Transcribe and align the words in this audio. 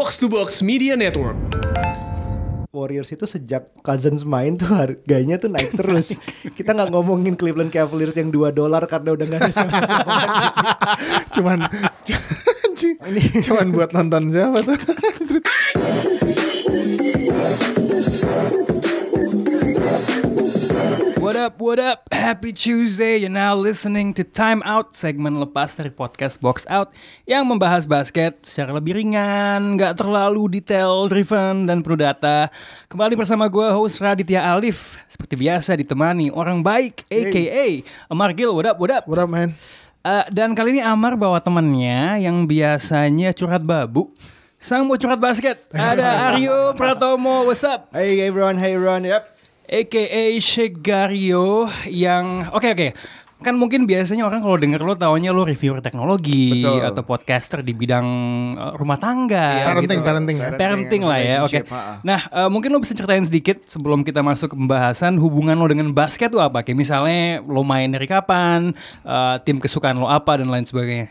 Box 0.00 0.16
to 0.16 0.32
Box 0.32 0.64
Media 0.64 0.96
Network. 0.96 1.36
Warriors 2.72 3.12
itu 3.12 3.28
sejak 3.28 3.68
Cousins 3.84 4.24
main 4.24 4.56
tuh 4.56 4.72
harganya 4.72 5.36
tuh 5.36 5.52
naik 5.52 5.76
terus. 5.76 6.16
Kita 6.56 6.72
nggak 6.72 6.88
ngomongin 6.88 7.36
Cleveland 7.36 7.68
Cavaliers 7.68 8.16
yang 8.16 8.32
2 8.32 8.48
dolar 8.56 8.80
karena 8.88 9.12
udah 9.12 9.28
nggak 9.28 9.40
ada 9.44 9.52
cuman 11.36 11.68
anjing, 12.64 12.96
cuman 13.44 13.76
buat 13.76 13.92
nonton 13.92 14.32
siapa 14.32 14.64
tuh 14.64 14.80
up, 21.40 21.56
what 21.56 21.80
up? 21.80 22.04
Happy 22.12 22.52
Tuesday. 22.52 23.24
You're 23.24 23.32
now 23.32 23.56
listening 23.56 24.12
to 24.20 24.28
Time 24.28 24.60
Out, 24.60 24.92
segmen 24.92 25.40
lepas 25.40 25.72
dari 25.72 25.88
podcast 25.88 26.36
Box 26.36 26.68
Out 26.68 26.92
yang 27.24 27.48
membahas 27.48 27.88
basket 27.88 28.44
secara 28.44 28.76
lebih 28.76 29.00
ringan, 29.00 29.80
nggak 29.80 29.96
terlalu 29.96 30.60
detail 30.60 31.08
driven 31.08 31.64
dan 31.64 31.80
penuh 31.80 31.96
data. 31.96 32.52
Kembali 32.92 33.16
bersama 33.16 33.48
gue 33.48 33.72
host 33.72 34.04
Raditya 34.04 34.52
Alif, 34.52 35.00
seperti 35.08 35.40
biasa 35.40 35.80
ditemani 35.80 36.28
orang 36.28 36.60
baik, 36.60 37.08
aka 37.08 37.68
Amar 38.12 38.36
Gil. 38.36 38.52
What 38.52 38.68
up, 38.68 38.76
what 38.76 38.92
up? 38.92 39.04
What 39.08 39.24
up 39.24 39.32
man? 39.32 39.56
Eh, 40.04 40.24
dan 40.28 40.52
kali 40.52 40.76
ini 40.76 40.84
Amar 40.84 41.16
bawa 41.16 41.40
temennya 41.40 42.20
yang 42.20 42.44
biasanya 42.44 43.32
curhat 43.32 43.64
babu. 43.64 44.12
Sang 44.60 44.84
mau 44.84 45.00
curhat 45.00 45.16
basket. 45.16 45.56
Ada 45.72 46.36
Aryo 46.36 46.76
Pratomo. 46.76 47.48
What's 47.48 47.64
up? 47.64 47.88
Hey 47.96 48.20
everyone, 48.28 48.60
hey 48.60 48.76
everyone, 48.76 49.08
yep. 49.08 49.39
AKA 49.70 50.34
Shegario 50.42 51.70
yang 51.86 52.50
oke 52.50 52.74
oke 52.74 52.88
kan 53.40 53.56
mungkin 53.56 53.88
biasanya 53.88 54.28
orang 54.28 54.44
kalau 54.44 54.60
denger 54.60 54.84
lo 54.84 54.92
taunya 55.00 55.32
lo 55.32 55.48
reviewer 55.48 55.80
teknologi 55.80 56.60
Betul. 56.60 56.84
atau 56.84 57.02
podcaster 57.08 57.64
di 57.64 57.72
bidang 57.72 58.06
uh, 58.60 58.72
rumah 58.76 59.00
tangga 59.00 59.64
Parenting, 59.64 60.00
gitu. 60.04 60.06
parenting 60.06 60.36
ya. 60.36 60.48
parenting 60.60 61.02
lah 61.08 61.18
ya 61.18 61.36
oke 61.40 61.60
ha-ha. 61.64 62.04
nah 62.04 62.20
uh, 62.28 62.48
mungkin 62.52 62.68
lo 62.76 62.84
bisa 62.84 62.92
ceritain 62.92 63.24
sedikit 63.24 63.64
sebelum 63.64 64.04
kita 64.04 64.20
masuk 64.20 64.52
ke 64.52 64.56
pembahasan 64.60 65.16
hubungan 65.16 65.56
lo 65.56 65.64
dengan 65.72 65.88
basket 65.96 66.28
tuh 66.28 66.44
apa 66.44 66.60
kayak 66.60 66.76
misalnya 66.76 67.40
lo 67.40 67.64
main 67.64 67.88
dari 67.88 68.04
kapan 68.04 68.76
uh, 69.08 69.40
tim 69.40 69.56
kesukaan 69.56 69.96
lo 69.96 70.04
apa 70.04 70.36
dan 70.36 70.52
lain 70.52 70.68
sebagainya 70.68 71.08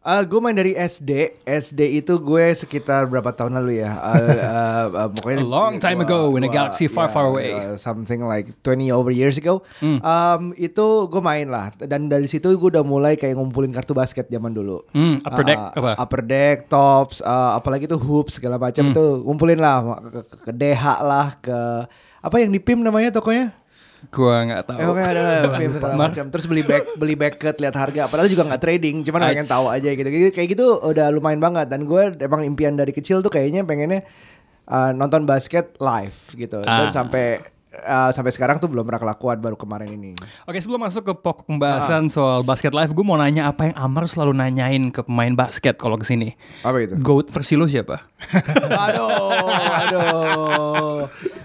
Uh, 0.00 0.24
gue 0.24 0.40
main 0.40 0.56
dari 0.56 0.72
SD. 0.72 1.44
SD 1.44 2.00
itu 2.00 2.16
gue 2.16 2.56
sekitar 2.56 3.04
berapa 3.04 3.36
tahun 3.36 3.60
lalu 3.60 3.84
ya? 3.84 3.92
Uh, 3.92 4.16
uh, 4.16 4.84
uh, 4.96 5.08
pokoknya 5.12 5.38
A 5.38 5.44
long 5.44 5.76
time 5.76 6.00
ago 6.00 6.32
in 6.34 6.42
a 6.42 6.48
galaxy 6.48 6.88
far, 6.88 7.04
yeah, 7.04 7.12
far 7.12 7.28
away. 7.28 7.52
uh, 7.52 7.76
something 7.76 8.24
like 8.24 8.48
20 8.64 8.88
over 8.88 9.12
years 9.12 9.36
ago. 9.36 9.60
Um, 9.84 10.56
itu 10.56 11.04
gue 11.04 11.20
main 11.20 11.52
lah. 11.52 11.76
Dan 11.76 12.08
dari 12.08 12.24
situ 12.24 12.48
gue 12.48 12.68
udah 12.72 12.80
mulai 12.80 13.20
kayak 13.20 13.36
ngumpulin 13.36 13.68
kartu 13.70 13.92
basket 13.92 14.24
zaman 14.26 14.56
dulu. 14.56 14.80
Hmm, 14.96 15.20
upper 15.20 15.44
deck 15.44 15.60
Uh, 15.60 15.68
apa? 15.76 15.90
Upper 16.00 16.22
deck, 16.24 16.56
tops, 16.66 17.20
uh, 17.20 17.60
apalagi 17.60 17.84
tuh 17.84 18.00
hoops 18.00 18.40
segala 18.40 18.56
macam 18.56 18.80
Hmm. 18.80 18.96
itu 18.96 19.04
ngumpulin 19.20 19.60
lah 19.60 20.00
ke, 20.00 20.24
ke, 20.24 20.36
ke 20.48 20.52
DH 20.56 20.84
lah 21.04 21.36
ke 21.36 21.58
apa 22.20 22.36
yang 22.36 22.48
di 22.48 22.60
PIM 22.60 22.80
namanya 22.80 23.12
tokonya? 23.12 23.52
Gua 24.08 24.34
nggak 24.42 24.62
tahu 24.64 24.78
Eh, 24.78 24.86
oke 24.86 25.02
ada 25.02 25.22
Mar- 25.84 26.08
macam. 26.08 26.24
Terus 26.26 26.44
beli 26.44 26.62
back 26.62 26.96
beli 26.96 27.14
backet 27.14 27.56
lihat 27.56 27.74
harga. 27.74 28.02
Padahal 28.06 28.26
juga 28.26 28.48
nggak 28.48 28.58
trading, 28.58 28.96
cuman 29.02 29.20
pengen 29.28 29.44
tahu 29.46 29.68
aja 29.68 29.90
gitu. 29.90 30.08
Gitu- 30.08 30.32
Kayak 30.32 30.48
gitu 30.50 30.66
udah 30.78 31.06
lumayan 31.08 31.38
banget. 31.38 31.66
Dan 31.66 31.84
gue 31.84 32.02
emang 32.16 32.40
impian 32.42 32.72
dari 32.72 32.90
kecil 32.90 33.20
tuh 33.20 33.28
kayaknya 33.28 33.60
pengennya 33.62 34.00
uh, 34.66 34.90
nonton 34.90 35.22
basket 35.22 35.76
live 35.76 36.16
gitu. 36.32 36.60
Dan 36.60 36.88
Ah. 36.88 36.90
sampai 36.90 37.38
uh, 37.72 38.10
sampai 38.10 38.30
sekarang 38.30 38.56
tuh 38.56 38.66
belum 38.66 38.82
pernah 38.82 38.98
kelakuan 38.98 39.38
baru 39.38 39.54
kemarin 39.54 39.86
ini. 39.88 40.16
Oke 40.42 40.58
sebelum 40.58 40.80
masuk 40.80 41.02
ke 41.02 41.14
pokok 41.14 41.46
pembahasan 41.46 42.08
soal 42.08 42.42
basket 42.42 42.70
live, 42.70 42.90
gue 42.90 43.04
mau 43.04 43.14
nanya 43.14 43.46
apa 43.46 43.68
yang 43.68 43.76
Amar 43.76 44.04
selalu 44.04 44.34
nanyain 44.34 44.88
ke 44.88 45.00
pemain 45.00 45.30
basket 45.30 45.76
kalau 45.76 45.94
ke 45.94 46.02
sini. 46.02 46.34
Apa 46.60 46.80
itu? 46.80 46.98
Goat 46.98 47.28
versi 47.28 47.54
lo 47.54 47.64
siapa? 47.64 48.02
aduh, 48.84 49.38
aduh. 49.54 50.89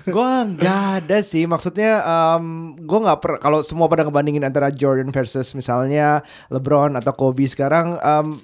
Gue 0.08 0.32
nggak 0.56 0.82
ada 1.04 1.18
sih. 1.22 1.46
Maksudnya 1.46 2.02
um, 2.04 2.74
gue 2.80 3.00
nggak 3.00 3.20
per 3.22 3.32
kalau 3.40 3.62
semua 3.62 3.86
pada 3.86 4.04
ngebandingin 4.08 4.44
antara 4.48 4.74
Jordan 4.74 5.14
versus 5.14 5.54
misalnya 5.54 6.24
LeBron 6.50 6.98
atau 6.98 7.14
Kobe 7.14 7.46
sekarang 7.46 8.00
um, 8.00 8.36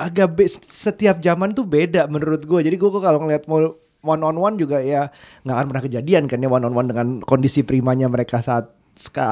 agak 0.00 0.32
setiap 0.64 1.20
zaman 1.20 1.52
tuh 1.52 1.68
beda 1.68 2.08
menurut 2.08 2.42
gue. 2.44 2.60
Jadi 2.64 2.76
gue 2.80 2.90
kalau 2.90 3.20
ngeliat 3.22 3.44
mau 3.46 3.76
one 4.00 4.22
on 4.24 4.36
one 4.40 4.56
juga 4.56 4.80
ya 4.80 5.12
nggak 5.44 5.56
akan 5.56 5.66
pernah 5.68 5.84
kejadian 5.84 6.24
kan 6.24 6.40
ya 6.40 6.48
one 6.48 6.64
on 6.64 6.72
one 6.72 6.88
dengan 6.88 7.20
kondisi 7.20 7.60
primanya 7.62 8.08
mereka 8.08 8.40
saat 8.40 8.79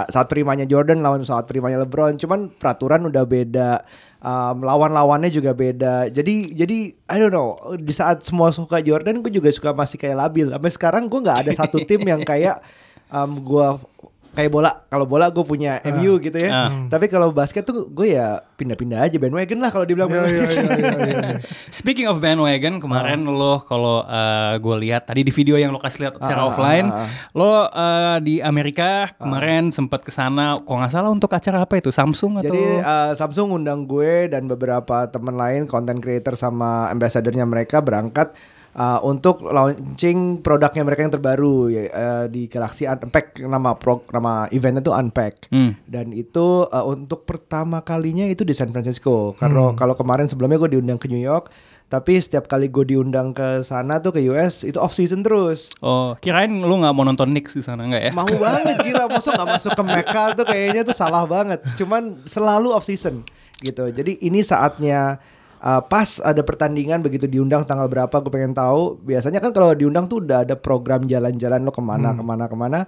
saat 0.08 0.26
primanya 0.32 0.64
Jordan 0.64 1.04
lawan 1.04 1.20
saat 1.22 1.44
primanya 1.44 1.84
LeBron. 1.84 2.16
Cuman 2.16 2.48
peraturan 2.48 3.04
udah 3.06 3.24
beda. 3.28 3.84
Um, 4.18 4.66
lawan-lawannya 4.66 5.30
juga 5.30 5.52
beda. 5.54 6.08
Jadi 6.08 6.56
jadi 6.56 6.78
I 6.90 7.16
don't 7.20 7.30
know. 7.30 7.60
Di 7.76 7.92
saat 7.92 8.24
semua 8.24 8.50
suka 8.50 8.80
Jordan, 8.80 9.20
gue 9.20 9.30
juga 9.30 9.52
suka 9.52 9.76
masih 9.76 10.00
kayak 10.00 10.16
labil. 10.16 10.46
Sampai 10.48 10.70
sekarang 10.72 11.02
gue 11.06 11.20
nggak 11.20 11.38
ada 11.46 11.52
satu 11.54 11.84
tim 11.88 12.02
yang 12.02 12.24
kayak 12.24 12.64
um, 13.12 13.44
gue 13.44 13.68
kayak 14.32 14.50
bola. 14.52 14.70
Kalau 14.88 15.04
bola 15.04 15.28
gue 15.28 15.44
punya 15.44 15.78
MU 15.88 16.16
gitu 16.18 16.36
ya. 16.40 16.68
Ah. 16.68 16.70
Tapi 16.88 17.06
kalau 17.06 17.30
basket 17.30 17.64
tuh 17.64 17.88
gue 17.88 18.16
ya 18.16 18.40
pindah-pindah 18.56 19.04
aja 19.04 19.16
bandwagon 19.16 19.58
lah 19.60 19.70
kalau 19.70 19.84
dibilang 19.84 20.08
Iya, 20.08 20.18
iya, 20.18 20.24
bandwagon. 20.24 20.64
iya, 20.64 20.74
iya, 20.78 20.96
iya. 21.08 21.30
Speaking 21.78 22.06
of 22.08 22.18
bandwagon, 22.18 22.78
kemarin 22.78 23.24
lo 23.24 23.62
kalau 23.64 24.04
gue 24.58 24.76
lihat 24.88 25.06
tadi 25.06 25.22
di 25.22 25.32
video 25.32 25.58
yang 25.58 25.70
lo 25.70 25.78
kasih 25.78 26.08
lihat 26.08 26.20
secara 26.20 26.40
Ah, 26.42 26.48
offline, 26.48 26.86
ah, 26.88 27.04
ah. 27.04 27.08
lo 27.34 27.52
eh, 27.66 28.16
di 28.22 28.34
Amerika 28.40 29.12
kemarin 29.16 29.70
sempat 29.70 30.02
ke 30.02 30.10
sana, 30.10 30.58
kalau 30.62 30.80
nggak 30.80 30.92
salah 30.92 31.10
untuk 31.10 31.30
acara 31.30 31.62
apa 31.62 31.78
itu 31.78 31.90
Samsung 31.90 32.40
atau? 32.40 32.54
Jadi 32.54 32.64
uh, 32.80 33.12
Samsung 33.12 33.58
undang 33.58 33.84
gue 33.84 34.30
dan 34.30 34.46
beberapa 34.46 35.06
teman 35.10 35.34
lain 35.34 35.66
content 35.66 35.98
creator 35.98 36.34
sama 36.34 36.88
ambassadornya 36.88 37.44
mereka 37.44 37.82
berangkat 37.84 38.32
uh, 38.78 39.02
untuk 39.02 39.42
launching 39.42 40.38
produknya 40.40 40.86
mereka 40.86 41.02
yang 41.02 41.12
terbaru 41.12 41.66
ya, 41.68 41.82
uh, 41.90 42.24
di 42.30 42.46
Galaxy 42.46 42.86
Unpack 42.86 43.42
nama 43.42 43.74
pro, 43.74 44.06
nama 44.14 44.46
eventnya 44.54 44.80
tuh 44.80 44.94
Unpack 44.94 45.50
Hmm. 45.50 45.74
dan 45.84 46.14
itu 46.14 46.64
uh, 46.64 46.84
untuk 46.86 47.26
pertama 47.26 47.82
kalinya 47.82 48.22
itu 48.24 48.46
di 48.46 48.54
San 48.54 48.70
Francisco. 48.70 49.34
Kalau 49.34 49.74
kalau 49.74 49.98
kemarin 49.98 50.30
sebelumnya 50.30 50.62
gue 50.62 50.78
diundang 50.78 51.00
ke 51.00 51.10
New 51.10 51.18
York, 51.18 51.50
tapi 51.88 52.20
setiap 52.20 52.46
kali 52.46 52.68
gue 52.68 52.84
diundang 52.84 53.32
ke 53.32 53.64
sana 53.64 53.96
tuh 53.98 54.12
ke 54.12 54.20
US 54.28 54.60
itu 54.62 54.76
off 54.76 54.92
season 54.92 55.24
terus. 55.24 55.72
Oh, 55.80 56.12
kirain 56.20 56.52
lo 56.52 56.74
nggak 56.78 56.92
mau 56.92 57.02
nonton 57.02 57.32
Knicks 57.32 57.56
di 57.56 57.64
sana 57.64 57.88
nggak 57.88 58.02
ya? 58.02 58.12
Mau 58.12 58.28
banget 58.28 58.76
gila, 58.86 59.08
masuk 59.08 59.32
nggak 59.34 59.50
masuk 59.56 59.72
ke 59.72 59.82
Mecca 59.82 60.24
tuh 60.36 60.44
kayaknya 60.44 60.84
tuh 60.84 60.92
salah 60.92 61.24
banget. 61.24 61.64
Cuman 61.80 62.20
selalu 62.28 62.76
off 62.76 62.84
season 62.84 63.24
gitu. 63.64 63.88
Jadi 63.88 64.20
ini 64.20 64.44
saatnya 64.44 65.16
uh, 65.62 65.82
pas 65.84 66.18
ada 66.22 66.42
pertandingan 66.42 67.02
begitu 67.02 67.26
diundang 67.30 67.66
tanggal 67.66 67.86
berapa 67.90 68.12
gue 68.12 68.32
pengen 68.32 68.54
tahu. 68.54 68.98
Biasanya 69.02 69.42
kan 69.42 69.50
kalau 69.54 69.74
diundang 69.74 70.06
tuh 70.06 70.22
udah 70.24 70.46
ada 70.46 70.54
program 70.54 71.06
jalan-jalan 71.06 71.62
lo 71.62 71.72
ke 71.74 71.82
mana 71.82 72.14
ke 72.14 72.22
mana 72.22 72.44
ke 72.46 72.56
mana. 72.56 72.80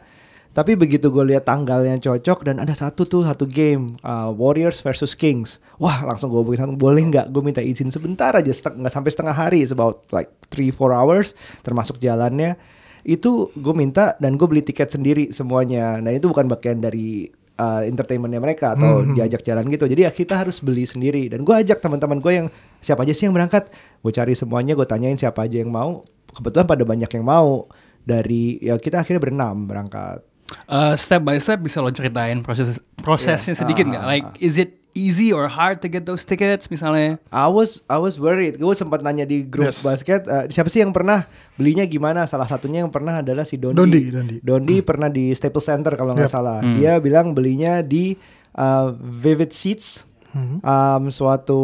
Tapi 0.50 0.74
begitu 0.74 1.14
gue 1.14 1.30
lihat 1.30 1.46
tanggalnya 1.46 1.94
cocok 2.02 2.42
dan 2.42 2.58
ada 2.58 2.74
satu 2.74 3.06
tuh 3.06 3.22
satu 3.22 3.46
game 3.46 3.94
uh, 4.02 4.34
Warriors 4.34 4.82
versus 4.82 5.14
Kings. 5.14 5.62
Wah 5.78 6.02
langsung 6.02 6.34
gue 6.34 6.42
bilang 6.42 6.74
boleh 6.74 7.06
nggak 7.06 7.30
gue 7.30 7.42
minta 7.42 7.62
izin 7.62 7.94
sebentar 7.94 8.34
aja 8.34 8.50
seteng- 8.50 8.82
nggak 8.82 8.90
sampai 8.90 9.10
setengah 9.14 9.36
hari, 9.36 9.62
it's 9.62 9.70
about 9.70 10.02
like 10.10 10.26
3-4 10.50 10.90
hours 10.90 11.38
termasuk 11.62 12.02
jalannya 12.02 12.58
itu 13.06 13.48
gue 13.56 13.74
minta 13.78 14.18
dan 14.20 14.36
gue 14.36 14.46
beli 14.50 14.66
tiket 14.66 14.90
sendiri 14.92 15.30
semuanya. 15.30 16.02
Nah 16.02 16.12
itu 16.12 16.26
bukan 16.26 16.50
bagian 16.50 16.82
dari 16.82 17.30
uh, 17.60 17.82
entertainmentnya 17.84 18.40
mereka 18.40 18.72
atau 18.72 19.04
diajak 19.12 19.44
jalan 19.44 19.68
gitu. 19.68 19.84
Jadi 19.84 20.08
ya 20.08 20.10
kita 20.10 20.40
harus 20.40 20.64
beli 20.64 20.88
sendiri. 20.88 21.28
Dan 21.28 21.44
gue 21.44 21.52
ajak 21.52 21.84
teman-teman 21.84 22.16
gue 22.24 22.32
yang 22.32 22.46
siapa 22.80 23.04
aja 23.04 23.12
sih 23.12 23.28
yang 23.28 23.36
berangkat. 23.36 23.68
Gue 24.00 24.12
cari 24.16 24.32
semuanya, 24.32 24.72
gue 24.72 24.88
tanyain 24.88 25.20
siapa 25.20 25.44
aja 25.44 25.60
yang 25.60 25.68
mau. 25.68 26.00
Kebetulan 26.32 26.64
pada 26.64 26.82
banyak 26.88 27.10
yang 27.12 27.24
mau. 27.28 27.68
Dari 28.00 28.56
ya 28.64 28.80
kita 28.80 29.04
akhirnya 29.04 29.20
berenam 29.20 29.68
berangkat. 29.68 30.24
Eh, 30.66 30.94
step 30.96 31.22
by 31.22 31.36
step 31.36 31.58
bisa 31.58 31.78
lo 31.78 31.90
ceritain 31.90 32.40
proses 32.40 32.74
prosesnya 32.96 33.52
Yeah. 33.52 33.60
sedikit 33.60 33.84
Ah, 33.84 33.90
nggak? 33.90 34.02
ah, 34.02 34.08
Like 34.08 34.26
is 34.38 34.56
it 34.56 34.70
easy 34.92 35.30
or 35.30 35.46
hard 35.46 35.78
to 35.78 35.86
get 35.86 36.02
those 36.02 36.22
tickets 36.22 36.66
misalnya? 36.66 37.22
I 37.28 37.46
was 37.46 37.86
I 37.86 37.96
was 37.96 38.16
worried. 38.16 38.56
Gue 38.56 38.74
sempat 38.74 39.00
nanya 39.00 39.22
di 39.22 39.42
grup 39.42 39.70
Yes. 39.70 39.80
basket, 39.80 40.26
eh, 40.26 40.46
siapa 40.48 40.66
sih 40.66 40.78
yang 40.78 40.90
pernah 40.90 41.26
belinya 41.54 41.82
gimana? 41.84 42.22
Salah 42.24 42.44
satunya 42.44 42.80
yang 42.80 42.90
pernah 42.90 43.18
adalah 43.18 43.42
si 43.42 43.54
Dondi. 43.54 43.78
Dondi, 43.78 44.02
Dondi. 44.08 44.36
Dondi 44.40 44.76
pernah 44.80 45.06
di 45.06 45.30
Staples 45.30 45.62
Center 45.64 45.94
kalau 45.94 46.12
nggak 46.12 46.26
Yep. 46.26 46.34
salah. 46.34 46.58
Dia 46.60 46.98
bilang 46.98 47.30
belinya 47.30 47.78
di 47.80 48.18
uh, 48.52 48.90
Vivid 48.92 49.54
Seats, 49.54 50.02
um, 50.60 51.02
suatu 51.08 51.60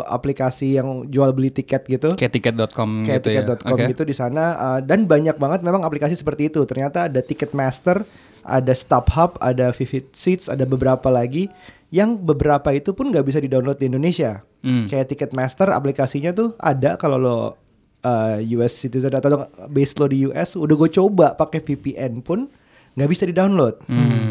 aplikasi 0.00 0.74
yang 0.74 1.04
jual 1.06 1.32
beli 1.32 1.50
tiket 1.50 1.84
gitu. 1.84 2.16
Kayak 2.16 2.32
tiket.com 2.34 3.04
Kayak 3.04 3.20
gitu 3.20 3.28
ya? 3.28 3.40
tiket.com 3.44 3.76
Oke. 3.76 3.88
gitu 3.88 4.02
di 4.04 4.12
sana 4.12 4.44
uh, 4.56 4.80
dan 4.80 5.04
banyak 5.04 5.36
banget 5.36 5.60
memang 5.60 5.84
aplikasi 5.84 6.12
seperti 6.14 6.48
itu. 6.48 6.64
Ternyata 6.64 7.08
ada 7.08 7.20
Ticketmaster, 7.20 8.04
ada 8.44 8.72
StubHub, 8.72 9.36
ada 9.40 9.72
Vivid 9.74 10.12
Seats, 10.12 10.48
ada 10.48 10.64
beberapa 10.64 11.08
lagi 11.12 11.48
yang 11.90 12.14
beberapa 12.14 12.70
itu 12.70 12.94
pun 12.94 13.10
nggak 13.10 13.26
bisa 13.26 13.38
di-download 13.42 13.78
di 13.78 13.90
Indonesia. 13.90 14.46
Hmm. 14.62 14.86
Kayak 14.86 15.10
Ticketmaster 15.10 15.74
aplikasinya 15.74 16.30
tuh 16.30 16.54
ada 16.62 16.94
kalau 16.94 17.18
lo 17.18 17.36
uh, 17.36 18.38
US 18.56 18.72
citizen 18.78 19.10
atau 19.10 19.48
base 19.68 19.94
lo 19.98 20.06
di 20.06 20.24
US 20.30 20.54
udah 20.54 20.74
gue 20.76 20.90
coba 20.94 21.34
pakai 21.34 21.60
VPN 21.60 22.22
pun 22.22 22.46
nggak 22.94 23.10
bisa 23.10 23.26
di-download. 23.26 23.86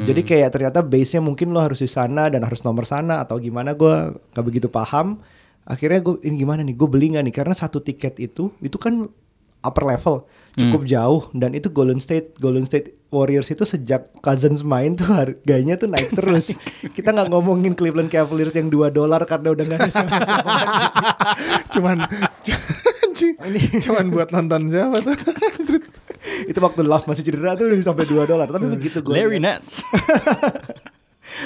Jadi 0.08 0.22
kayak 0.26 0.50
ternyata 0.56 0.80
base-nya 0.84 1.22
mungkin 1.24 1.52
lo 1.52 1.60
harus 1.62 1.80
di 1.84 1.90
sana 1.90 2.28
dan 2.28 2.44
harus 2.44 2.64
nomor 2.66 2.88
sana 2.88 3.24
atau 3.24 3.38
gimana 3.38 3.76
gue 3.76 4.16
nggak 4.36 4.46
begitu 4.46 4.68
paham. 4.72 5.20
akhirnya 5.70 6.02
gue 6.02 6.18
ini 6.26 6.42
gimana 6.42 6.66
nih 6.66 6.74
gue 6.74 6.90
beli 6.90 7.14
nggak 7.14 7.30
nih 7.30 7.36
karena 7.36 7.54
satu 7.54 7.78
tiket 7.78 8.18
itu 8.18 8.50
itu 8.58 8.74
kan 8.82 9.06
upper 9.60 9.84
level 9.88 10.28
cukup 10.56 10.82
jauh. 10.84 11.22
Dan 11.32 11.56
itu 11.56 11.72
Golden 11.72 12.04
State 12.04 12.36
Golden 12.40 12.68
State 12.68 13.00
Warriors 13.10 13.50
itu 13.50 13.66
sejak 13.66 14.14
Cousins 14.22 14.62
main 14.62 14.94
tuh 14.94 15.10
harganya 15.10 15.80
tuh 15.80 15.90
naik 15.90 16.14
terus. 16.14 16.54
Kita 16.96 17.16
nggak 17.16 17.32
ngomongin 17.32 17.74
Cleveland 17.74 18.12
Cavaliers 18.12 18.54
yang 18.54 18.70
2 18.70 18.92
dolar 18.94 19.24
karena 19.26 19.56
udah 19.56 19.64
nggak 19.66 19.80
ada 19.80 19.92
sama-sama 19.92 20.52
cuman 21.74 21.98
cuman 23.84 24.06
buat 24.12 24.30
nonton 24.32 24.70
siapa 24.70 25.02
tuh? 25.04 25.18
itu 26.46 26.60
waktu 26.60 26.82
Love 26.84 27.08
masih 27.08 27.24
cedera 27.24 27.56
tuh 27.56 27.72
udah 27.72 27.80
sampai 27.84 28.06
2 28.08 28.30
dolar 28.30 28.48
tapi 28.48 28.66
begitu 28.76 29.00
gue 29.00 29.14
Larry 29.16 29.40
Nance. 29.40 29.84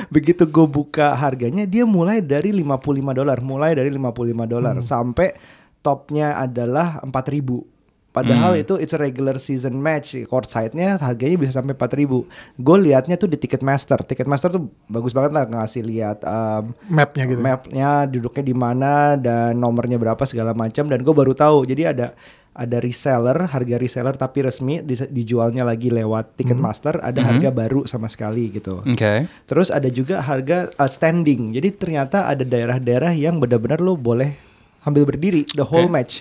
begitu 0.10 0.48
gue 0.48 0.68
buka 0.68 1.12
harganya 1.14 1.68
dia 1.68 1.84
mulai 1.84 2.24
dari 2.24 2.56
55 2.56 3.20
dolar 3.20 3.38
mulai 3.44 3.76
dari 3.76 3.92
55 3.92 4.48
dolar 4.48 4.76
sampai 4.80 5.36
topnya 5.84 6.40
adalah 6.40 7.04
4000 7.04 7.73
Padahal 8.14 8.54
itu 8.62 8.78
it's 8.78 8.94
a 8.94 9.00
regular 9.02 9.42
season 9.42 9.82
match 9.82 10.14
courtside-nya 10.30 11.02
harganya 11.02 11.34
bisa 11.42 11.58
sampai 11.58 11.74
4000 11.74 12.62
Gue 12.62 12.78
liatnya 12.78 13.18
tuh 13.18 13.26
di 13.26 13.42
Ticketmaster. 13.42 14.06
Ticketmaster 14.06 14.54
tuh 14.54 14.70
bagus 14.86 15.18
banget 15.18 15.34
lah 15.34 15.50
ngasih 15.50 15.82
lihat 15.82 16.22
um, 16.22 16.78
Mapnya 16.94 17.26
gitu. 17.26 17.42
mapnya 17.42 18.06
duduknya 18.06 18.44
di 18.46 18.54
mana 18.54 19.18
dan 19.18 19.58
nomornya 19.58 19.98
berapa 19.98 20.22
segala 20.30 20.54
macam 20.54 20.86
dan 20.86 21.02
gue 21.02 21.10
baru 21.10 21.34
tahu 21.34 21.66
jadi 21.66 21.90
ada 21.90 22.14
ada 22.54 22.78
reseller 22.78 23.50
harga 23.50 23.76
reseller 23.82 24.14
tapi 24.14 24.46
resmi 24.46 24.78
di- 24.86 25.10
dijualnya 25.10 25.66
lagi 25.66 25.90
lewat 25.90 26.38
Ticketmaster 26.38 27.02
ada 27.02 27.18
harga 27.18 27.50
baru 27.50 27.90
sama 27.90 28.06
sekali 28.14 28.54
gitu. 28.54 28.86
Oke. 28.86 29.26
Terus 29.50 29.74
ada 29.74 29.90
juga 29.90 30.22
harga 30.22 30.70
uh, 30.78 30.86
standing. 30.86 31.50
Jadi 31.58 31.70
ternyata 31.74 32.30
ada 32.30 32.46
daerah-daerah 32.46 33.10
yang 33.18 33.42
benar-benar 33.42 33.82
lo 33.82 33.98
boleh 33.98 34.38
ambil 34.86 35.10
berdiri 35.10 35.50
the 35.58 35.66
whole 35.66 35.90
Oke. 35.90 35.98
match. 35.98 36.14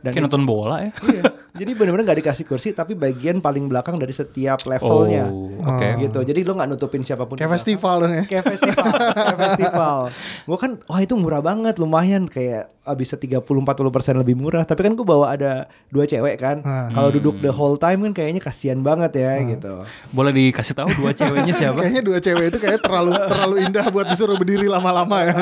Dan 0.00 0.10
Kayak 0.16 0.24
nonton 0.28 0.44
bola 0.48 0.76
ya. 0.80 0.92
Iya. 1.04 1.22
Jadi 1.52 1.70
benar-benar 1.72 2.04
nggak 2.06 2.20
dikasih 2.20 2.44
kursi 2.44 2.68
tapi 2.70 2.92
bagian 2.92 3.38
paling 3.38 3.66
belakang 3.66 3.96
dari 3.96 4.10
setiap 4.10 4.62
levelnya. 4.62 5.28
Oh, 5.28 5.50
oke. 5.56 5.88
Gitu. 5.98 6.18
Jadi 6.22 6.40
lo 6.40 6.54
nggak 6.54 6.68
nutupin 6.68 7.00
siapa 7.00 7.24
pun. 7.24 7.34
Kayak 7.34 7.52
festival 7.52 7.94
dong 8.00 8.12
ya. 8.12 8.24
kayak 8.24 8.44
festival 8.48 8.84
kayak 9.10 9.38
festival 9.40 9.96
gue 10.42 10.58
kan 10.58 10.78
wah 10.84 10.98
itu 10.98 11.14
murah 11.14 11.38
banget 11.38 11.76
lumayan 11.76 12.24
kayak 12.24 12.70
ah, 12.82 12.92
bisa 12.92 13.14
30-40% 13.14 13.44
lebih 14.16 14.34
murah 14.34 14.62
tapi 14.62 14.82
kan 14.82 14.92
gue 14.92 15.02
bawa 15.02 15.32
ada 15.32 15.52
dua 15.88 16.04
cewek 16.04 16.36
kan 16.36 16.62
Ah. 16.62 16.90
kalau 16.90 17.10
duduk 17.10 17.38
the 17.38 17.48
whole 17.48 17.74
time 17.74 18.02
kan 18.02 18.12
kayaknya 18.14 18.40
kasihan 18.40 18.78
banget 18.78 19.16
ya 19.16 19.32
gitu 19.48 19.82
Boleh 20.10 20.30
dikasih 20.30 20.74
tahu 20.74 20.88
dua 20.94 21.10
ceweknya 21.10 21.50
siapa? 21.50 21.80
Kayaknya 21.82 22.02
dua 22.02 22.18
cewek 22.18 22.44
itu 22.46 22.58
kayak 22.58 22.80
terlalu 22.80 23.10
terlalu 23.22 23.54
indah 23.62 23.86
buat 23.88 24.06
disuruh 24.06 24.36
berdiri 24.36 24.66
lama-lama 24.66 25.16
ya. 25.22 25.34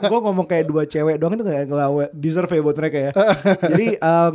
gue 0.00 0.18
ngomong 0.20 0.46
kayak 0.46 0.64
dua 0.64 0.82
cewek 0.84 1.16
doang 1.16 1.34
itu 1.34 1.42
gak 1.42 1.66
ngelawan 1.66 2.08
deserve 2.12 2.50
ya 2.50 2.62
buat 2.62 2.76
mereka 2.76 2.98
ya 3.00 3.10
jadi 3.70 3.86
um, 3.98 4.32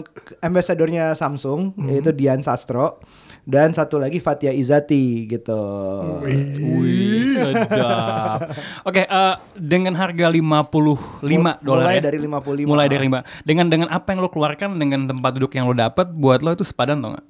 ambasadornya 0.81 1.13
Samsung 1.13 1.77
yaitu 1.85 2.09
Dian 2.11 2.41
Sastro 2.41 2.97
dan 3.45 3.73
satu 3.73 3.97
lagi 3.97 4.21
Fatia 4.21 4.53
Izati 4.53 5.25
gitu 5.29 5.61
Wih, 6.21 7.37
sedap. 7.37 8.53
Oke, 8.89 9.05
eh, 9.05 9.35
dengan 9.57 9.97
harga 9.97 10.29
55 10.29 11.61
dolar 11.65 11.85
mulai 11.85 11.97
ya? 11.97 12.01
dari 12.05 12.17
55 12.21 12.69
Mulai 12.69 12.85
dari 12.89 13.05
5. 13.09 13.45
Dengan 13.45 13.65
dengan 13.69 13.87
apa 13.89 14.13
yang 14.13 14.19
lo 14.21 14.29
keluarkan 14.29 14.77
dengan 14.77 15.09
tempat 15.09 15.31
duduk 15.37 15.53
yang 15.57 15.65
lo 15.65 15.73
dapat 15.73 16.13
buat 16.13 16.45
lo 16.45 16.53
itu 16.53 16.65
sepadan 16.65 17.01
tau 17.01 17.17
gak? 17.17 17.25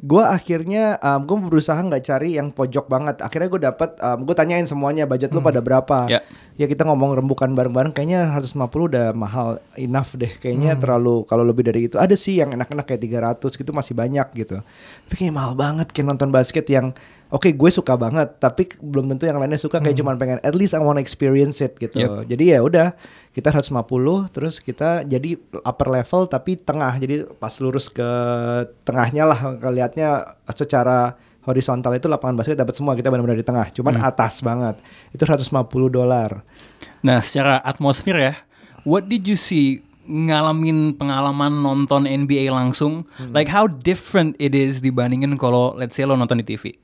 Gue 0.00 0.24
akhirnya 0.24 0.96
um, 1.04 1.28
gue 1.28 1.36
berusaha 1.52 1.76
nggak 1.76 2.04
cari 2.08 2.40
yang 2.40 2.48
pojok 2.48 2.88
banget. 2.88 3.20
Akhirnya 3.20 3.48
gue 3.52 3.60
dapat 3.68 3.90
um, 4.00 4.24
gue 4.24 4.32
tanyain 4.32 4.64
semuanya 4.64 5.04
budget 5.04 5.28
lu 5.36 5.44
pada 5.44 5.60
berapa. 5.60 6.08
Ya. 6.08 6.24
Ya 6.56 6.68
kita 6.68 6.84
ngomong 6.88 7.16
rembukan 7.16 7.52
bareng-bareng 7.52 7.92
kayaknya 7.92 8.28
150 8.32 8.68
udah 8.72 9.06
mahal 9.12 9.60
enough 9.76 10.16
deh. 10.16 10.32
Kayaknya 10.40 10.80
terlalu 10.80 11.28
kalau 11.28 11.44
lebih 11.44 11.68
dari 11.68 11.92
itu 11.92 12.00
ada 12.00 12.16
sih 12.16 12.40
yang 12.40 12.56
enak-enak 12.56 12.88
kayak 12.88 13.02
300 13.40 13.60
gitu 13.60 13.70
masih 13.76 13.92
banyak 13.92 14.28
gitu. 14.32 14.64
Tapi 15.08 15.14
kayak 15.16 15.34
mahal 15.36 15.52
banget 15.56 15.92
kayak 15.92 16.08
nonton 16.08 16.32
basket 16.32 16.64
yang 16.72 16.96
Oke 17.32 17.56
gue 17.56 17.70
suka 17.72 17.96
banget 17.96 18.36
tapi 18.36 18.68
belum 18.76 19.08
tentu 19.08 19.24
yang 19.24 19.40
lainnya 19.40 19.56
suka 19.56 19.80
kayak 19.80 19.96
cuman 19.96 20.20
pengen 20.20 20.38
at 20.44 20.52
least 20.52 20.76
I 20.76 20.84
wanna 20.84 21.00
experience 21.00 21.64
it 21.64 21.80
gitu. 21.80 21.96
Yep. 21.96 22.28
Jadi 22.28 22.44
ya 22.52 22.60
udah 22.60 22.92
kita 23.32 23.48
150 23.48 23.72
terus 24.36 24.60
kita 24.60 25.00
jadi 25.08 25.40
upper 25.64 25.88
level 25.88 26.28
tapi 26.28 26.60
tengah. 26.60 26.92
Jadi 27.00 27.24
pas 27.40 27.56
lurus 27.64 27.88
ke 27.88 28.10
tengahnya 28.84 29.24
lah 29.24 29.56
kelihatnya 29.56 30.36
secara 30.52 31.16
horizontal 31.42 31.96
itu 31.96 32.06
lapangan 32.06 32.38
basket 32.38 32.60
dapat 32.60 32.76
semua 32.76 32.94
kita 32.94 33.10
benar-benar 33.10 33.38
di 33.38 33.46
tengah. 33.46 33.66
Cuman 33.74 33.98
atas 33.98 34.44
banget. 34.44 34.78
Itu 35.10 35.26
150 35.26 35.48
dolar. 35.88 36.44
Nah, 37.02 37.18
secara 37.24 37.58
atmosfer 37.66 38.14
ya, 38.14 38.34
what 38.86 39.10
did 39.10 39.26
you 39.26 39.34
see 39.34 39.82
ngalamin 40.06 40.94
pengalaman 40.94 41.62
nonton 41.62 42.06
NBA 42.06 42.50
langsung? 42.50 43.06
Like 43.34 43.50
how 43.50 43.66
different 43.66 44.38
it 44.38 44.54
is 44.54 44.82
dibandingin 44.82 45.34
kalau 45.38 45.74
let's 45.74 45.98
say 45.98 46.06
lo 46.06 46.14
nonton 46.14 46.38
di 46.42 46.46
TV. 46.46 46.74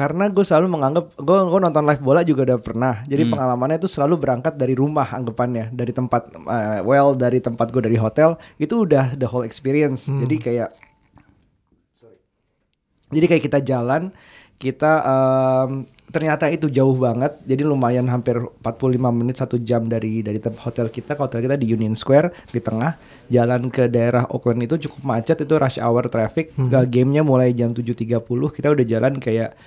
Karena 0.00 0.32
gue 0.32 0.40
selalu 0.40 0.80
menganggap 0.80 1.12
gue 1.12 1.38
gue 1.52 1.60
nonton 1.60 1.84
live 1.84 2.00
bola 2.00 2.24
juga 2.24 2.48
udah 2.48 2.56
pernah. 2.64 3.04
Jadi 3.04 3.28
pengalamannya 3.28 3.76
itu 3.76 3.84
selalu 3.84 4.16
berangkat 4.16 4.56
dari 4.56 4.72
rumah 4.72 5.04
anggapannya, 5.12 5.68
dari 5.76 5.92
tempat 5.92 6.32
eh, 6.32 6.80
well 6.80 7.12
dari 7.12 7.36
tempat 7.36 7.68
gue 7.68 7.84
dari 7.84 8.00
hotel 8.00 8.40
itu 8.56 8.88
udah 8.88 9.12
the 9.20 9.28
whole 9.28 9.44
experience. 9.44 10.08
Jadi 10.08 10.36
kayak 10.40 10.72
Jadi 13.10 13.26
kayak 13.26 13.42
kita 13.42 13.58
jalan, 13.66 14.14
kita 14.54 15.02
em, 15.02 15.82
ternyata 16.14 16.46
itu 16.46 16.70
jauh 16.70 16.94
banget. 16.94 17.36
Jadi 17.42 17.66
lumayan 17.66 18.06
hampir 18.06 18.38
45 18.62 19.10
menit 19.10 19.36
satu 19.36 19.58
jam 19.60 19.84
dari 19.90 20.22
dari 20.22 20.38
hotel 20.38 20.88
kita. 20.88 21.18
Ke 21.18 21.26
hotel 21.26 21.42
kita 21.42 21.58
di 21.58 21.74
Union 21.74 21.98
Square 21.98 22.30
di 22.54 22.62
tengah. 22.62 22.94
Jalan 23.26 23.66
ke 23.68 23.90
daerah 23.90 24.30
Oakland 24.30 24.62
itu 24.62 24.78
cukup 24.86 25.02
macet 25.10 25.42
itu 25.42 25.54
rush 25.58 25.82
hour 25.82 26.06
traffic. 26.06 26.54
Gak 26.54 26.86
gamenya 26.86 27.26
mulai 27.26 27.50
jam 27.50 27.74
7.30 27.74 28.22
kita 28.54 28.68
udah 28.70 28.86
jalan 28.86 29.18
kayak 29.18 29.58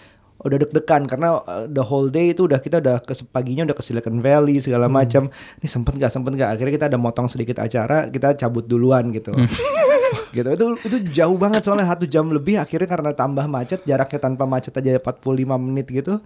udah 0.41 0.57
deg-degan 0.59 1.06
karena 1.06 1.39
uh, 1.39 1.65
the 1.69 1.83
whole 1.85 2.09
day 2.09 2.33
itu 2.33 2.50
udah 2.50 2.59
kita 2.59 2.81
udah 2.81 3.00
ke 3.06 3.13
paginya 3.30 3.69
udah 3.69 3.77
ke 3.77 3.83
Silicon 3.85 4.19
Valley 4.19 4.57
segala 4.57 4.89
macam. 4.89 5.30
Ini 5.62 5.68
sempet 5.69 5.95
nggak 5.95 6.12
sempet 6.12 6.31
nggak? 6.33 6.50
Akhirnya 6.57 6.74
kita 6.74 6.85
ada 6.89 7.00
motong 7.00 7.30
sedikit 7.30 7.62
acara 7.62 8.09
kita 8.09 8.35
cabut 8.35 8.65
duluan 8.65 9.13
gitu. 9.13 9.31
gitu. 10.38 10.50
Itu 10.50 10.65
itu 10.83 10.97
jauh 11.13 11.38
banget 11.38 11.63
soalnya 11.63 11.88
satu 11.88 12.09
jam 12.09 12.27
lebih 12.33 12.57
akhirnya 12.57 12.89
karena 12.89 13.12
tambah 13.13 13.45
macet 13.45 13.85
jaraknya 13.85 14.19
tanpa 14.19 14.44
macet 14.50 14.74
aja 14.75 15.00
45 15.00 15.21
menit 15.62 15.88
gitu 15.88 16.19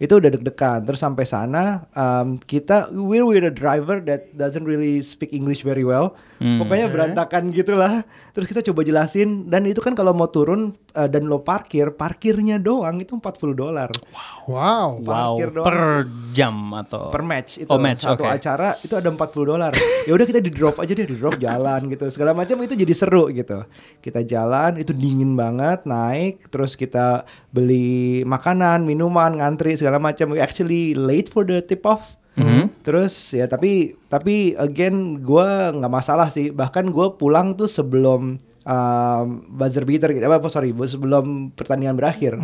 itu 0.00 0.16
udah 0.16 0.32
deg-degan. 0.32 0.80
Terus 0.88 0.96
sampai 0.96 1.28
sana 1.28 1.84
um, 1.92 2.40
kita 2.40 2.88
we're 2.88 3.28
with 3.28 3.44
a 3.44 3.52
driver 3.52 4.00
that 4.00 4.32
doesn't 4.32 4.64
really 4.64 5.04
speak 5.04 5.36
English 5.36 5.60
very 5.60 5.84
well. 5.84 6.16
Pokoknya 6.40 6.88
berantakan 6.88 7.52
gitulah. 7.52 8.00
Terus 8.32 8.48
kita 8.48 8.64
coba 8.72 8.80
jelasin 8.80 9.52
dan 9.52 9.68
itu 9.68 9.84
kan 9.84 9.92
kalau 9.92 10.16
mau 10.16 10.32
turun 10.32 10.72
uh, 10.94 11.08
dan 11.08 11.26
lo 11.26 11.42
parkir 11.42 11.94
parkirnya 11.94 12.58
doang 12.58 12.98
itu 12.98 13.16
40 13.16 13.54
dolar. 13.54 13.90
Wow. 14.10 14.38
Wow, 14.50 14.90
Parkir 15.06 15.48
doang. 15.54 15.66
per 15.68 15.78
jam 16.34 16.56
atau 16.74 17.14
per 17.14 17.22
match 17.22 17.62
itu. 17.62 17.70
Oh, 17.70 17.78
match, 17.78 18.02
satu 18.02 18.26
oke. 18.26 18.34
acara 18.34 18.74
itu 18.82 18.94
ada 18.98 19.06
40 19.06 19.46
dolar. 19.46 19.70
Ya 20.08 20.12
udah 20.16 20.26
kita 20.26 20.42
di 20.42 20.50
drop 20.50 20.80
aja 20.82 20.90
deh 20.90 21.06
di 21.06 21.14
drop 21.14 21.38
jalan 21.38 21.86
gitu. 21.86 22.10
Segala 22.10 22.34
macam 22.34 22.58
itu 22.64 22.74
jadi 22.74 22.90
seru 22.90 23.30
gitu. 23.30 23.62
Kita 24.02 24.26
jalan 24.26 24.80
itu 24.80 24.90
dingin 24.90 25.38
banget 25.38 25.86
naik 25.86 26.50
terus 26.50 26.74
kita 26.74 27.22
beli 27.54 28.26
makanan 28.26 28.82
minuman 28.82 29.38
ngantri 29.38 29.78
segala 29.78 30.02
macam. 30.02 30.34
We 30.34 30.42
actually 30.42 30.98
late 30.98 31.30
for 31.30 31.46
the 31.46 31.62
tip 31.62 31.86
off. 31.86 32.18
Terus 32.80 33.36
ya 33.36 33.44
tapi 33.44 34.00
tapi 34.08 34.56
again 34.56 35.20
gua 35.20 35.70
nggak 35.76 35.92
masalah 35.92 36.32
sih. 36.32 36.48
Bahkan 36.48 36.88
gua 36.88 37.14
pulang 37.20 37.52
tuh 37.52 37.68
sebelum 37.68 38.40
um, 38.70 39.42
buzzer 39.50 39.82
beater 39.82 40.14
gitu. 40.14 40.22
Apa 40.22 40.46
sorry 40.46 40.70
sebelum 40.86 41.50
pertandingan 41.52 41.98
berakhir. 41.98 42.38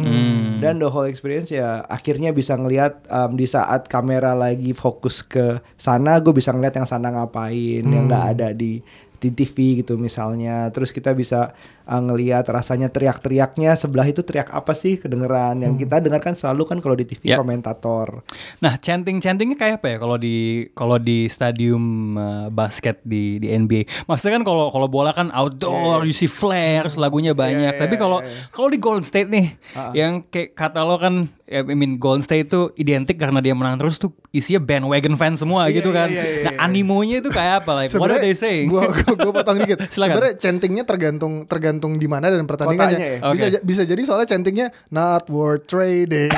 Dan 0.59 0.83
the 0.83 0.90
whole 0.90 1.06
experience 1.06 1.54
ya 1.54 1.87
akhirnya 1.87 2.35
bisa 2.35 2.59
ngelihat 2.59 3.06
um, 3.06 3.38
di 3.38 3.47
saat 3.47 3.87
kamera 3.87 4.35
lagi 4.35 4.75
fokus 4.75 5.23
ke 5.23 5.62
sana 5.78 6.18
gue 6.18 6.35
bisa 6.35 6.50
ngeliat 6.50 6.75
yang 6.75 6.88
sana 6.88 7.14
ngapain 7.14 7.85
yang 7.87 8.11
nggak 8.11 8.25
ada 8.37 8.49
di 8.50 8.83
di 9.16 9.28
TV 9.33 9.80
gitu 9.80 9.95
misalnya. 9.97 10.68
Terus 10.75 10.90
kita 10.90 11.14
bisa 11.14 11.54
uh, 11.87 12.02
ngelihat 12.02 12.45
rasanya 12.47 12.90
teriak-teriaknya 12.90 13.75
sebelah 13.75 14.05
itu 14.05 14.21
teriak 14.21 14.50
apa 14.50 14.75
sih 14.75 14.99
kedengeran 14.99 15.62
yang 15.62 15.75
kita 15.75 16.02
dengarkan 16.02 16.35
selalu 16.35 16.66
kan 16.66 16.78
kalau 16.78 16.95
di 16.95 17.07
TV 17.07 17.23
Ya. 17.26 17.38
komentator 17.38 18.23
Nah, 18.59 18.78
chanting-chantingnya 18.78 19.57
kayak 19.57 19.75
apa 19.83 19.87
ya 19.95 19.97
kalau 19.99 20.16
di 20.16 20.37
kalau 20.75 20.99
di 20.99 21.26
stadium 21.26 21.83
uh, 22.14 22.47
basket 22.49 22.99
di 23.02 23.38
di 23.38 23.50
NBA? 23.50 24.07
Maksudnya 24.07 24.38
kan 24.38 24.45
kalau 24.45 24.71
kalau 24.71 24.87
bola 24.87 25.11
kan 25.11 25.31
outdoor, 25.31 26.02
you 26.02 26.14
see 26.14 26.26
flares, 26.26 26.95
lagunya 26.95 27.33
banyak. 27.33 27.75
Tapi 27.76 27.95
kalau 27.95 28.23
kalau 28.50 28.69
di 28.69 28.78
Golden 28.78 29.02
State 29.02 29.31
nih, 29.31 29.55
yang 29.93 30.23
kayak 30.26 30.55
kata 30.55 30.83
lo 30.83 30.97
kan 30.97 31.26
I 31.47 31.62
mean 31.62 32.02
Golden 32.02 32.26
State 32.26 32.50
itu 32.50 32.75
identik 32.75 33.23
karena 33.23 33.38
dia 33.38 33.55
menang 33.55 33.78
terus 33.78 34.02
tuh 34.02 34.11
isinya 34.35 34.59
bandwagon 34.59 35.14
fans 35.14 35.38
semua 35.38 35.71
Iya, 35.71 35.78
gitu 35.78 35.90
kan. 35.95 36.11
iya, 36.11 36.23
iya, 36.23 36.45
nah 36.50 36.52
iya. 36.59 36.64
animonya 36.66 37.16
itu 37.23 37.31
kayak 37.31 37.62
apa? 37.62 37.71
Like 37.87 37.95
what 37.95 38.11
are 38.11 38.19
they 38.19 38.35
saying? 38.35 38.66
Gua, 38.66 38.90
gua, 38.90 39.14
gua 39.14 39.33
potong 39.43 39.62
dikit. 39.62 39.78
Sebenarnya 39.95 40.35
chantingnya 40.43 40.83
tergantung 40.83 41.47
tergantung 41.47 41.75
di 41.78 42.09
mana 42.09 42.28
dan 42.28 42.45
pertandingannya. 42.45 42.99
Ya? 42.99 43.11
Bisa 43.23 43.28
Oke. 43.28 43.47
ja- 43.52 43.62
bisa 43.62 43.83
jadi 43.85 44.02
soalnya 44.02 44.28
chantingnya 44.28 44.68
not 44.88 45.26
worth 45.26 45.66
trading. 45.66 46.30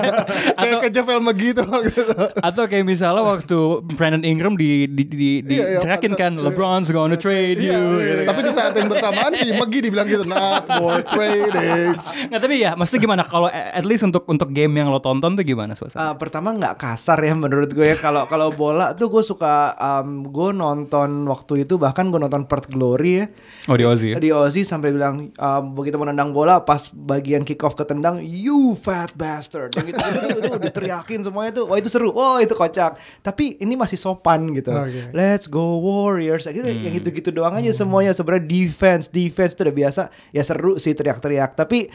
Kayak 0.60 0.76
ke 0.80 0.88
Jeff 0.90 1.06
Elma 1.06 1.32
gitu. 1.32 1.62
gitu. 1.88 2.14
Atau 2.40 2.64
kayak 2.66 2.84
misalnya 2.84 3.22
waktu 3.22 3.58
Brandon 3.94 4.22
Ingram 4.22 4.54
di 4.54 4.84
di 4.86 5.02
di, 5.04 5.30
di 5.40 5.54
Iya, 5.56 5.66
iya, 5.66 5.80
teriakin 5.80 6.12
kan 6.14 6.32
LeBron's 6.36 6.88
gonna 6.90 7.16
trade 7.16 7.58
you. 7.58 7.72
Iya, 7.72 8.22
gitu. 8.22 8.22
Tapi 8.28 8.40
di 8.42 8.52
saat 8.52 8.72
yang 8.74 8.88
bersamaan 8.88 9.32
si 9.32 9.48
Megi 9.50 9.78
dibilang 9.80 10.06
gitu 10.06 10.24
not 10.24 10.68
worth 10.78 11.08
trading. 11.08 11.96
Nggak 12.28 12.40
tapi 12.40 12.54
ya, 12.56 12.70
maksudnya 12.74 13.00
gimana 13.00 13.22
kalau 13.24 13.48
at 13.48 13.84
least 13.84 14.04
untuk 14.04 14.24
untuk 14.26 14.50
game 14.50 14.72
yang 14.74 14.88
lo 14.88 15.00
tonton 15.00 15.34
tuh 15.34 15.44
gimana 15.44 15.72
suasana? 15.72 16.12
Uh, 16.12 16.14
pertama 16.16 16.52
nggak 16.52 16.76
kasar 16.76 17.18
ya 17.20 17.32
menurut 17.32 17.70
gue 17.70 17.84
ya 17.84 17.96
kalau 17.96 18.24
kalau 18.26 18.52
bola 18.52 18.92
tuh 18.92 19.08
gue 19.08 19.22
suka 19.22 19.72
um, 19.76 20.26
gue 20.26 20.50
nonton 20.52 21.24
waktu 21.24 21.64
itu 21.64 21.76
bahkan 21.76 22.08
gue 22.08 22.18
nonton 22.18 22.44
Perth 22.44 22.68
Glory 22.68 23.12
ya 23.16 23.26
Oh 23.68 23.76
di 23.76 23.84
Aussie. 23.84 24.12
ya? 24.12 24.18
di 24.18 24.30
Aussie 24.32 24.64
sampai 24.80 24.96
bilang 24.96 25.28
um, 25.36 25.62
begitu 25.76 26.00
mau 26.00 26.08
nendang 26.08 26.32
bola 26.32 26.64
pas 26.64 26.88
bagian 26.88 27.44
kick 27.44 27.60
off 27.60 27.76
ketendang 27.76 28.24
you 28.24 28.72
fat 28.72 29.12
bastard. 29.12 29.76
Yang 29.76 29.92
gitu, 29.92 30.00
gitu, 30.00 30.18
gitu, 30.24 30.38
itu 30.40 30.58
diteriakin 30.72 31.20
semuanya 31.20 31.60
tuh. 31.60 31.64
Wah 31.68 31.76
itu 31.76 31.92
seru. 31.92 32.10
Wah 32.16 32.40
itu 32.40 32.56
kocak. 32.56 32.96
Tapi 33.20 33.60
ini 33.60 33.76
masih 33.76 34.00
sopan 34.00 34.48
gitu. 34.56 34.72
Oke. 34.72 35.12
let's 35.12 35.44
go 35.44 35.78
Warriors. 35.78 36.48
Gitu 36.48 36.64
yang 36.64 36.96
gitu 36.96 37.12
gitu 37.12 37.30
doang 37.30 37.60
aja 37.60 37.70
semuanya. 37.76 38.16
Sebenarnya 38.16 38.48
defense 38.48 39.12
defense 39.12 39.52
itu 39.52 39.68
udah 39.68 39.76
biasa. 39.76 40.02
Ya 40.32 40.42
seru 40.42 40.80
sih 40.80 40.96
teriak-teriak. 40.96 41.54
Tapi 41.54 41.92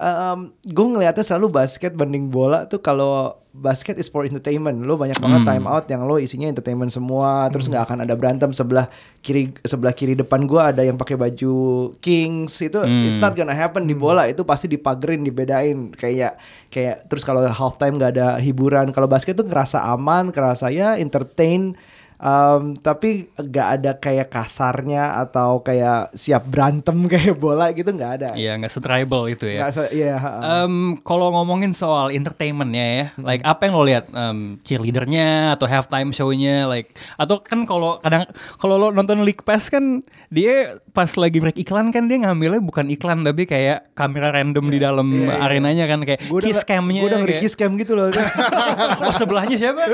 um, 0.00 0.50
gue 0.64 0.86
ngeliatnya 0.96 1.22
selalu 1.22 1.52
basket 1.52 1.92
banding 1.92 2.32
bola 2.32 2.64
tuh 2.64 2.80
kalau 2.80 3.36
basket 3.52 3.98
is 4.00 4.08
for 4.08 4.24
entertainment. 4.24 4.82
Lo 4.86 4.96
banyak 4.96 5.18
banget 5.20 5.42
time 5.44 5.66
out 5.68 5.84
yang 5.90 6.08
lo 6.08 6.16
isinya 6.16 6.48
entertainment 6.48 6.88
semua 6.88 7.50
terus 7.52 7.68
nggak 7.68 7.84
akan 7.84 7.98
ada 8.08 8.14
berantem. 8.16 8.50
Sebelah 8.50 8.88
kiri 9.20 9.52
sebelah 9.62 9.92
kiri 9.92 10.16
depan 10.16 10.48
gue 10.48 10.58
ada 10.58 10.82
yang 10.82 10.96
pakai 10.96 11.20
baju 11.20 11.54
Kings. 12.00 12.56
Itu 12.64 12.82
it's 12.82 13.20
not 13.20 13.36
gonna 13.36 13.54
happen 13.54 13.84
di 13.84 13.94
bola. 13.94 14.26
Itu 14.26 14.42
pasti 14.48 14.66
dipagerin 14.72 15.22
dibedain. 15.22 15.92
Kayak 15.94 16.40
kayak 16.72 17.06
terus 17.12 17.22
kalau 17.22 17.44
halftime 17.44 18.00
nggak 18.00 18.12
ada 18.16 18.28
hiburan. 18.40 18.90
Kalau 18.96 19.06
basket 19.06 19.36
tuh 19.36 19.46
ngerasa 19.46 19.84
aman 19.84 20.32
ngerasa 20.32 20.72
ya 20.72 20.96
entertain 20.96 21.76
Um, 22.20 22.76
tapi 22.76 23.32
nggak 23.32 23.68
ada 23.74 23.92
kayak 23.96 24.28
kasarnya 24.28 25.16
atau 25.18 25.64
kayak 25.64 26.12
siap 26.12 26.44
berantem 26.44 26.92
kayak 27.12 27.32
bola 27.34 27.72
gitu 27.72 27.88
nggak 27.88 28.12
ada. 28.14 28.28
Iya 28.36 28.60
nggak 28.60 28.68
setribal 28.68 29.24
itu 29.24 29.48
ya. 29.48 29.72
Se- 29.72 29.88
iya, 29.88 30.20
ha-ha. 30.20 30.68
Em, 30.68 31.00
kalau 31.00 31.32
ngomongin 31.32 31.72
soal 31.72 32.12
entertainmentnya 32.12 32.86
ya, 32.86 33.04
like 33.16 33.40
apa 33.40 33.64
yang 33.64 33.72
lo 33.72 33.84
lihat 33.84 34.04
em, 34.06 34.60
cheerleadernya 34.60 35.56
atau 35.56 35.64
halftime 35.64 36.12
show-nya, 36.12 36.68
like 36.68 36.92
atau 37.16 37.40
kan 37.40 37.64
kalau 37.64 37.96
kadang 37.98 38.28
kalau 38.54 38.76
lo 38.76 38.92
nonton 38.92 39.24
League 39.24 39.40
Pass 39.40 39.72
kan 39.72 40.04
dia 40.28 40.76
pas 40.92 41.08
lagi 41.10 41.40
break 41.40 41.56
iklan 41.56 41.88
kan 41.88 42.04
dia 42.04 42.20
ngambilnya 42.20 42.60
bukan 42.60 42.86
iklan 42.86 43.24
tapi 43.24 43.44
kayak 43.44 43.96
kamera 43.96 44.28
random 44.30 44.68
di 44.68 44.76
dalam 44.76 45.08
arenanya 45.26 45.88
kan 45.88 46.04
kayak 46.04 46.20
Gua 46.28 46.38
kiss 46.38 46.62
cam-nya. 46.62 47.00
gua 47.00 47.08
udah 47.08 47.18
ngeri 47.18 47.32
kayak- 47.32 47.42
kiss 47.42 47.56
cam 47.56 47.72
gitu 47.74 47.96
loh. 47.96 48.12
oh 49.08 49.14
sebelahnya 49.16 49.56
siapa? 49.56 49.80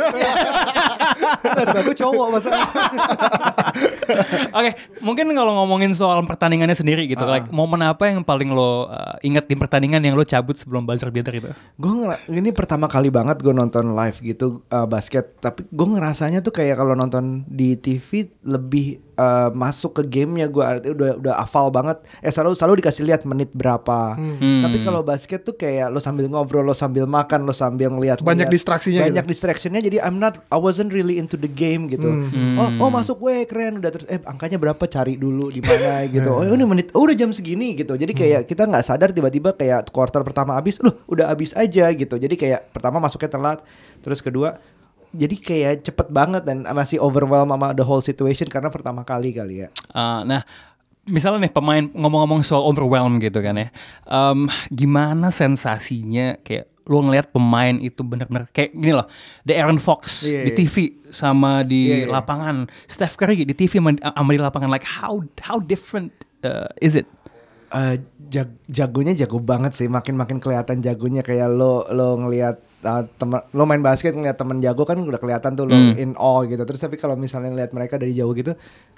Nggak, 1.46 1.64
sebelah 1.64 1.84
gue 1.84 1.96
cowok 1.96 2.15
masalah. 2.32 2.66
Oke, 4.58 4.70
mungkin 5.04 5.30
kalau 5.36 5.52
ngomongin 5.62 5.92
soal 5.92 6.22
pertandingannya 6.24 6.74
sendiri 6.74 7.04
gitu, 7.06 7.22
like 7.28 7.48
momen 7.52 7.84
apa 7.84 8.10
yang 8.10 8.24
paling 8.24 8.50
lo 8.52 8.88
uh, 8.90 9.16
ingat 9.20 9.46
di 9.46 9.54
pertandingan 9.54 10.02
yang 10.02 10.16
lo 10.16 10.24
cabut 10.24 10.56
sebelum 10.56 10.88
buzzer 10.88 11.12
beater 11.12 11.34
itu? 11.36 11.50
gue 11.76 11.92
ini 12.32 12.50
pertama 12.50 12.88
kali 12.88 13.12
banget 13.12 13.40
gue 13.44 13.52
nonton 13.52 13.94
live 13.94 14.18
gitu 14.24 14.64
uh, 14.72 14.88
basket. 14.88 15.38
Tapi 15.38 15.68
gue 15.68 15.86
ngerasanya 15.86 16.40
tuh 16.40 16.52
kayak 16.54 16.80
kalau 16.80 16.96
nonton 16.96 17.44
di 17.46 17.76
TV 17.78 18.26
lebih 18.42 19.05
uh, 19.16 19.48
masuk 19.50 19.98
ke 19.98 20.02
gamenya 20.06 20.46
gue 20.46 20.60
artinya 20.60 20.94
udah 20.94 21.10
udah 21.18 21.34
hafal 21.36 21.68
banget. 21.68 22.00
Eh 22.20 22.28
selalu 22.28 22.54
selalu 22.54 22.74
dikasih 22.80 23.04
lihat 23.04 23.24
menit 23.24 23.50
berapa. 23.50 24.14
Hmm. 24.14 24.62
Tapi 24.62 24.80
kalau 24.80 25.00
basket 25.00 25.42
tuh 25.42 25.52
kayak 25.52 25.88
lo 25.88 25.98
sambil 25.98 26.28
ngobrol, 26.28 26.62
lo 26.62 26.72
sambil 26.72 27.04
makan, 27.04 27.42
lo 27.42 27.52
sambil 27.52 27.90
ngeliat 27.90 28.20
Banyak 28.20 28.46
distraksinya 28.46 29.08
Banyak 29.08 29.24
gitu. 29.24 29.32
distractionnya. 29.32 29.80
Jadi 29.80 29.98
I'm 29.98 30.16
not 30.16 30.40
I 30.48 30.56
wasn't 30.56 30.92
really 30.92 31.16
into 31.16 31.34
the 31.34 31.48
game 31.48 31.88
gitu. 31.88 32.06
Hmm. 32.06 32.56
Oh 32.56 32.86
oh 32.86 32.90
masuk 32.90 33.18
gue 33.18 33.44
keren 33.44 33.80
udah 33.80 33.90
terus 33.90 34.06
eh 34.06 34.20
angkanya 34.22 34.56
berapa 34.56 34.84
cari 34.86 35.16
dulu 35.16 35.50
di 35.50 35.60
mana 35.60 36.04
gitu. 36.14 36.30
Oh 36.30 36.44
ini 36.44 36.62
menit 36.62 36.92
oh 36.92 37.04
udah 37.04 37.16
jam 37.16 37.32
segini 37.32 37.74
gitu. 37.74 37.92
Jadi 37.92 38.12
kayak 38.12 38.34
Hmm. 38.36 38.44
kita 38.44 38.68
nggak 38.68 38.84
sadar 38.84 39.10
tiba-tiba 39.10 39.50
kayak 39.50 39.88
quarter 39.88 40.20
pertama 40.20 40.52
habis, 40.54 40.76
loh 40.84 41.00
udah 41.08 41.32
habis 41.32 41.56
aja 41.56 41.88
gitu. 41.88 42.14
Jadi 42.14 42.36
kayak 42.36 42.68
pertama 42.68 43.00
masuknya 43.00 43.32
telat, 43.32 43.58
terus 44.02 44.20
kedua 44.20 44.60
jadi 45.16 45.36
kayak 45.36 45.74
cepet 45.82 46.08
banget 46.08 46.44
dan 46.44 46.62
masih 46.68 47.00
overwhelm 47.00 47.48
sama 47.48 47.72
the 47.72 47.80
whole 47.80 48.00
situation 48.00 48.46
karena 48.46 48.68
pertama 48.68 49.00
kali 49.02 49.32
kali 49.32 49.64
ya. 49.64 49.68
Uh, 49.90 50.20
nah, 50.22 50.44
misalnya 51.04 51.48
nih 51.48 51.54
pemain 51.54 51.84
ngomong-ngomong 51.88 52.44
soal 52.44 52.62
overwhelm 52.62 53.16
gitu 53.18 53.40
kan 53.40 53.56
ya, 53.56 53.68
Em, 54.04 54.46
gimana 54.68 55.32
sensasinya 55.32 56.36
kayak 56.40 56.68
lo 56.86 57.02
ngelihat 57.02 57.34
pemain 57.34 57.74
itu 57.76 57.98
bener-bener 58.00 58.46
kayak 58.52 58.70
gini 58.70 58.94
loh, 58.94 59.10
The 59.42 59.58
Aaron 59.58 59.82
Fox 59.82 60.22
Iya, 60.22 60.46
di 60.46 60.50
iya. 60.54 60.56
TV 60.56 60.76
sama 61.10 61.66
di 61.66 61.90
Iya, 61.90 61.96
iya. 62.06 62.12
lapangan, 62.14 62.70
Steph 62.86 63.18
Curry 63.18 63.42
di 63.42 63.58
TV 63.58 63.82
sama, 63.82 63.90
sama 63.98 64.30
di 64.30 64.38
lapangan, 64.38 64.68
like 64.70 64.86
how 64.86 65.18
how 65.42 65.58
different 65.58 66.14
uh, 66.46 66.70
is 66.78 66.94
it? 66.94 67.10
Eh, 67.66 67.98
jag- 68.30 68.62
jagonya 68.70 69.18
jago 69.18 69.42
banget 69.42 69.74
sih 69.74 69.90
makin 69.90 70.14
makin 70.14 70.38
kelihatan 70.38 70.78
jagonya 70.78 71.26
kayak 71.26 71.50
lo 71.50 71.82
lo 71.90 72.14
ngelihat 72.22 72.62
uh, 72.86 73.02
teman 73.18 73.42
lo 73.50 73.66
main 73.66 73.82
basket 73.82 74.14
ngeliat 74.14 74.38
temen 74.38 74.62
jago 74.62 74.86
kan 74.86 74.96
udah 74.96 75.18
kelihatan 75.18 75.58
tuh 75.58 75.66
lo 75.66 75.74
in 75.74 76.14
awe 76.14 76.46
gitu. 76.46 76.62
Terus 76.62 76.80
tapi 76.80 76.96
kalau 76.96 77.18
misalnya 77.18 77.50
ngeliat 77.50 77.74
mereka 77.74 77.98
dari 77.98 78.14
jauh 78.14 78.30
gitu 78.32 78.54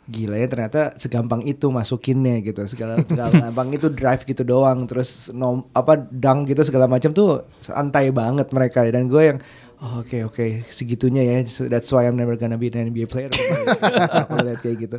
gila 0.08 0.40
ya 0.40 0.48
ternyata 0.48 0.96
segampang 0.96 1.44
itu 1.44 1.68
masukinnya 1.68 2.40
gitu. 2.40 2.64
Segala 2.64 3.00
segala 3.08 3.48
gampang 3.48 3.72
itu 3.72 3.88
drive 3.88 4.24
gitu 4.24 4.44
doang. 4.44 4.84
Terus 4.84 5.32
nom 5.32 5.64
apa 5.72 5.96
dunk 5.96 6.52
gitu 6.52 6.60
segala 6.64 6.84
macam 6.84 7.12
tuh 7.12 7.44
santai 7.60 8.12
banget 8.12 8.52
mereka 8.52 8.84
dan 8.88 9.08
gue 9.08 9.22
yang 9.34 9.38
oh, 9.80 10.00
oke 10.00 10.32
oke 10.32 10.68
segitunya 10.68 11.24
ya. 11.24 11.36
So 11.44 11.68
that's 11.68 11.88
why 11.92 12.04
I'm 12.08 12.16
never 12.16 12.36
gonna 12.36 12.56
be 12.56 12.68
an 12.68 12.88
NBA 12.88 13.08
player. 13.08 13.28
Aku 14.24 14.40
lihat 14.44 14.60
kayak 14.60 14.76
gitu. 14.80 14.96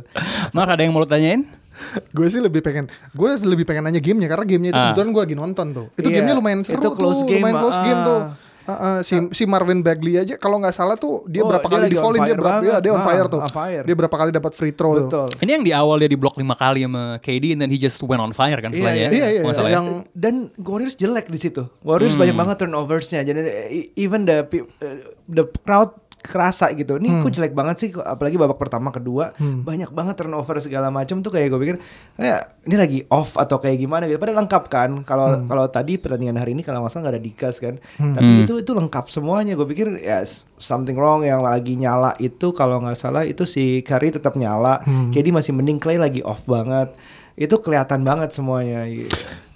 Mark 0.54 0.70
ada 0.70 0.82
yang 0.82 0.90
mau 0.90 1.02
lo 1.02 1.06
tanyain? 1.06 1.46
gue 2.10 2.26
sih 2.26 2.42
lebih 2.42 2.66
pengen 2.66 2.90
gue 3.14 3.30
lebih 3.46 3.62
pengen 3.62 3.86
nanya 3.86 4.02
gamenya 4.02 4.26
karena 4.26 4.42
gamenya 4.42 4.70
itu 4.74 4.78
Ah. 4.78 4.84
kebetulan 4.90 5.08
gue 5.14 5.22
lagi 5.22 5.36
nonton 5.38 5.66
tuh. 5.70 5.86
Itu 5.94 6.08
Iya, 6.10 6.14
gamenya 6.18 6.34
lumayan 6.34 6.60
seru 6.66 6.82
itu 6.82 6.88
close 6.98 7.22
tuh 7.22 7.30
game, 7.30 7.46
lumayan 7.46 7.56
close 7.62 7.78
ah. 7.78 7.84
game 7.86 8.00
tuh 8.02 8.20
Ah, 8.62 8.72
ah, 8.72 8.98
si 9.00 9.14
si 9.30 9.44
Marvin 9.44 9.80
Bagley 9.80 10.14
aja 10.16 10.34
kalau 10.34 10.56
nggak 10.56 10.70
salah 10.70 10.94
tuh 10.94 11.24
dia 11.24 11.40
Oh, 11.40 11.48
berapa 11.48 11.62
dia 11.62 11.74
kali 11.74 11.86
di 11.86 11.96
foulin 11.96 12.20
dia 12.22 12.34
berapa 12.34 12.62
ya, 12.62 12.76
dia 12.78 12.90
on 12.90 12.98
Ah, 12.98 13.06
fire 13.06 13.26
tuh 13.26 13.40
on 13.40 13.48
fire. 13.48 13.82
dia 13.82 13.94
berapa 13.94 14.12
kali 14.12 14.30
dapat 14.30 14.52
free 14.52 14.70
throw 14.70 14.92
tuh 14.94 15.06
betul 15.06 15.28
Ini 15.38 15.50
yang 15.52 15.64
di 15.64 15.72
awal 15.72 15.96
dia 15.96 16.06
diblok 16.06 16.36
lima 16.36 16.52
kali 16.54 16.82
sama 16.82 17.18
KD 17.18 17.44
and 17.50 17.60
then 17.60 17.68
he 17.68 17.76
just 17.76 17.98
went 18.00 18.18
on 18.18 18.30
fire 18.30 18.56
kan 18.56 18.70
setelahnya. 18.70 19.08
iya, 19.08 19.26
iya, 19.30 19.40
Nggak 19.40 19.56
salah 19.56 19.68
ya? 19.68 19.76
yang- 19.76 20.04
dan 20.12 20.34
Warriors 20.56 20.94
jelek 20.94 21.26
di 21.26 21.38
situ. 21.38 21.64
Warriors 21.80 22.14
banyak 22.14 22.34
banget 22.34 22.56
turnoversnya. 22.58 23.20
Jadi 23.22 23.40
e- 23.42 23.90
even 23.96 24.22
the 24.22 24.44
uh, 24.44 24.96
the 25.26 25.44
crowd 25.60 25.96
kerasa 26.20 26.68
gitu. 26.76 27.00
Ini 27.00 27.24
kok 27.24 27.32
jelek 27.32 27.56
banget 27.56 27.76
sih 27.80 27.88
apalagi 27.96 28.36
babak 28.36 28.60
pertama 28.60 28.92
kedua 28.92 29.32
banyak 29.40 29.88
banget 29.90 30.20
turnover 30.20 30.60
segala 30.60 30.92
macam 30.92 31.24
tuh 31.24 31.32
kayak 31.32 31.48
gue 31.48 31.60
pikir 31.64 31.76
kayak 32.14 32.40
ini 32.68 32.76
lagi 32.76 32.98
off 33.08 33.40
atau 33.40 33.56
kayak 33.56 33.80
gimana 33.80 34.04
gitu. 34.04 34.20
Padahal 34.20 34.44
lengkap 34.44 34.64
kan. 34.68 34.90
Kalau 35.02 35.48
kalau 35.48 35.64
tadi 35.72 35.96
pertandingan 35.96 36.36
hari 36.36 36.52
ini 36.52 36.60
kalau 36.60 36.84
nggak 36.84 36.92
salah 36.92 37.02
nggak 37.08 37.14
ada 37.16 37.22
dikas 37.24 37.56
kan. 37.58 37.74
Tapi 37.96 38.44
itu 38.44 38.52
itu 38.60 38.72
lengkap 38.76 39.04
semuanya. 39.08 39.56
Gue 39.56 39.66
pikir 39.66 39.96
ya 40.00 40.20
something 40.60 40.94
wrong 40.94 41.24
yang 41.24 41.40
lagi 41.40 41.74
nyala 41.74 42.12
itu 42.20 42.52
kalau 42.52 42.84
nggak 42.84 43.00
salah 43.00 43.24
itu 43.24 43.48
si 43.48 43.80
Curry 43.80 44.12
tetap 44.12 44.36
nyala. 44.36 44.84
KD 45.10 45.32
masih 45.32 45.56
mending 45.56 45.80
Clay 45.80 45.96
lagi 45.96 46.20
off 46.20 46.44
banget. 46.44 46.92
Itu 47.34 47.58
kelihatan 47.64 48.04
banget 48.04 48.36
semuanya. 48.36 48.84
gitu. 48.84 49.08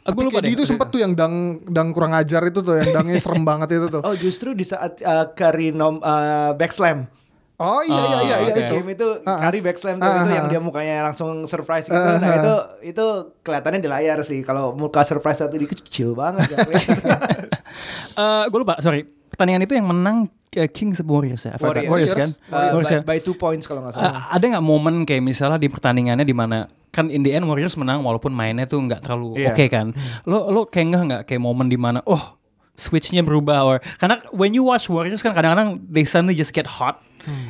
Aku 0.05 0.21
lupa 0.21 0.39
deh. 0.39 0.51
itu 0.51 0.63
sempet 0.63 0.89
tuh 0.89 0.99
yang 0.99 1.13
dang 1.13 1.35
dang 1.65 1.89
kurang 1.91 2.13
ajar 2.13 2.45
itu 2.45 2.61
tuh 2.61 2.77
yang 2.77 2.93
dangnya 2.93 3.17
serem 3.17 3.41
banget 3.47 3.73
itu 3.75 3.89
tuh 3.89 4.01
Oh 4.01 4.13
justru 4.15 4.53
di 4.53 4.63
saat 4.63 5.01
uh, 5.01 5.31
Curry 5.31 5.71
nom 5.71 5.97
uh, 5.99 6.53
backslam. 6.53 7.09
oh 7.55 7.81
iya 7.81 7.95
iya 7.95 8.19
iya, 8.19 8.19
iya 8.19 8.37
oke. 8.37 8.51
itu 8.53 8.63
Game 8.75 8.89
itu 8.91 9.09
Ah, 9.23 9.31
ah. 9.31 9.39
Curry 9.41 9.61
backslam 9.61 9.97
tuh 9.97 10.05
Ah, 10.05 10.21
itu 10.21 10.31
yang 10.33 10.47
dia 10.49 10.61
mukanya 10.61 10.95
langsung 11.03 11.31
surprise 11.45 11.87
gitu. 11.87 11.95
Ah, 11.95 12.19
Nah 12.19 12.27
ah. 12.27 12.37
itu 12.37 12.55
itu 12.91 13.05
kelihatannya 13.41 13.79
di 13.79 13.87
layar 13.87 14.19
sih. 14.21 14.41
Kalau 14.41 14.73
muka 14.73 15.01
surprise 15.03 15.39
satu 15.39 15.55
di 15.55 15.65
kecil 15.65 16.13
banget. 16.13 16.45
gak 16.47 16.59
kelihatan. 16.67 17.39
Eh, 18.15 18.45
gue 18.45 18.59
lupa, 18.61 18.77
sorry. 18.79 19.07
Pertandingan 19.27 19.63
itu 19.63 19.73
yang 19.73 19.87
menang 19.87 20.27
uh, 20.29 20.69
Kings 20.69 21.01
Warriors 21.01 21.43
ya? 21.45 21.55
Warriors. 21.57 21.89
Warriors 21.89 22.13
kan? 22.13 22.31
Uh, 22.47 22.71
Warriors 22.73 22.91
ya? 22.93 23.01
by, 23.01 23.17
by 23.17 23.19
two 23.19 23.35
points 23.35 23.65
kalau 23.65 23.83
nggak 23.83 23.95
Uh, 23.95 24.03
salah. 24.05 24.23
ada 24.31 24.45
nggak 24.45 24.63
momen 24.65 24.95
kayak 25.03 25.23
misalnya 25.23 25.57
di 25.57 25.67
pertandingannya 25.67 26.23
di 26.23 26.31
mana 26.33 26.67
kan 26.95 27.11
in 27.11 27.21
the 27.21 27.35
end 27.35 27.45
Warriors 27.45 27.75
menang 27.75 28.01
walaupun 28.01 28.31
mainnya 28.31 28.65
tuh 28.65 28.79
nggak 28.79 29.03
terlalu 29.03 29.43
Iya. 29.43 29.51
oke 29.51 29.65
kan? 29.67 29.91
Lo 30.25 30.47
lo 30.49 30.61
kayak 30.65 30.87
nggak 30.89 31.03
nggak 31.05 31.23
kayak 31.27 31.43
momen 31.43 31.67
di 31.67 31.75
mana 31.75 31.99
oh 32.07 32.39
switchnya 32.75 33.23
berubah 33.23 33.63
or 33.63 33.77
karena 34.03 34.19
when 34.35 34.51
you 34.51 34.67
watch 34.67 34.91
Warriors 34.91 35.23
kan 35.23 35.31
kadang-kadang 35.31 35.79
they 35.87 36.03
suddenly 36.03 36.35
just 36.35 36.51
get 36.51 36.67
hot 36.67 36.99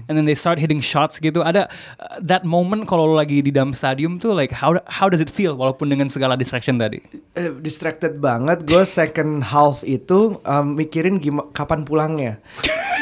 and 0.09 0.15
then 0.17 0.25
they 0.25 0.35
start 0.35 0.59
hitting 0.59 0.81
shots 0.81 1.19
gitu. 1.19 1.43
Ada 1.43 1.67
uh, 1.99 2.19
that 2.23 2.47
moment 2.47 2.87
kalau 2.87 3.11
lo 3.11 3.15
lagi 3.19 3.43
di 3.43 3.51
dalam 3.51 3.75
stadium 3.75 4.23
tuh 4.23 4.35
like 4.35 4.55
how 4.55 4.77
how 4.87 5.11
does 5.11 5.19
it 5.19 5.31
feel 5.31 5.59
walaupun 5.59 5.91
dengan 5.91 6.07
segala 6.11 6.39
distraction 6.39 6.79
tadi? 6.79 7.03
Eh, 7.35 7.51
distracted 7.61 8.23
banget. 8.23 8.65
Gue 8.67 8.87
second 8.99 9.43
half 9.51 9.83
itu 9.87 10.39
um, 10.47 10.79
mikirin 10.79 11.19
gimana 11.19 11.51
kapan 11.51 11.83
pulangnya. 11.83 12.33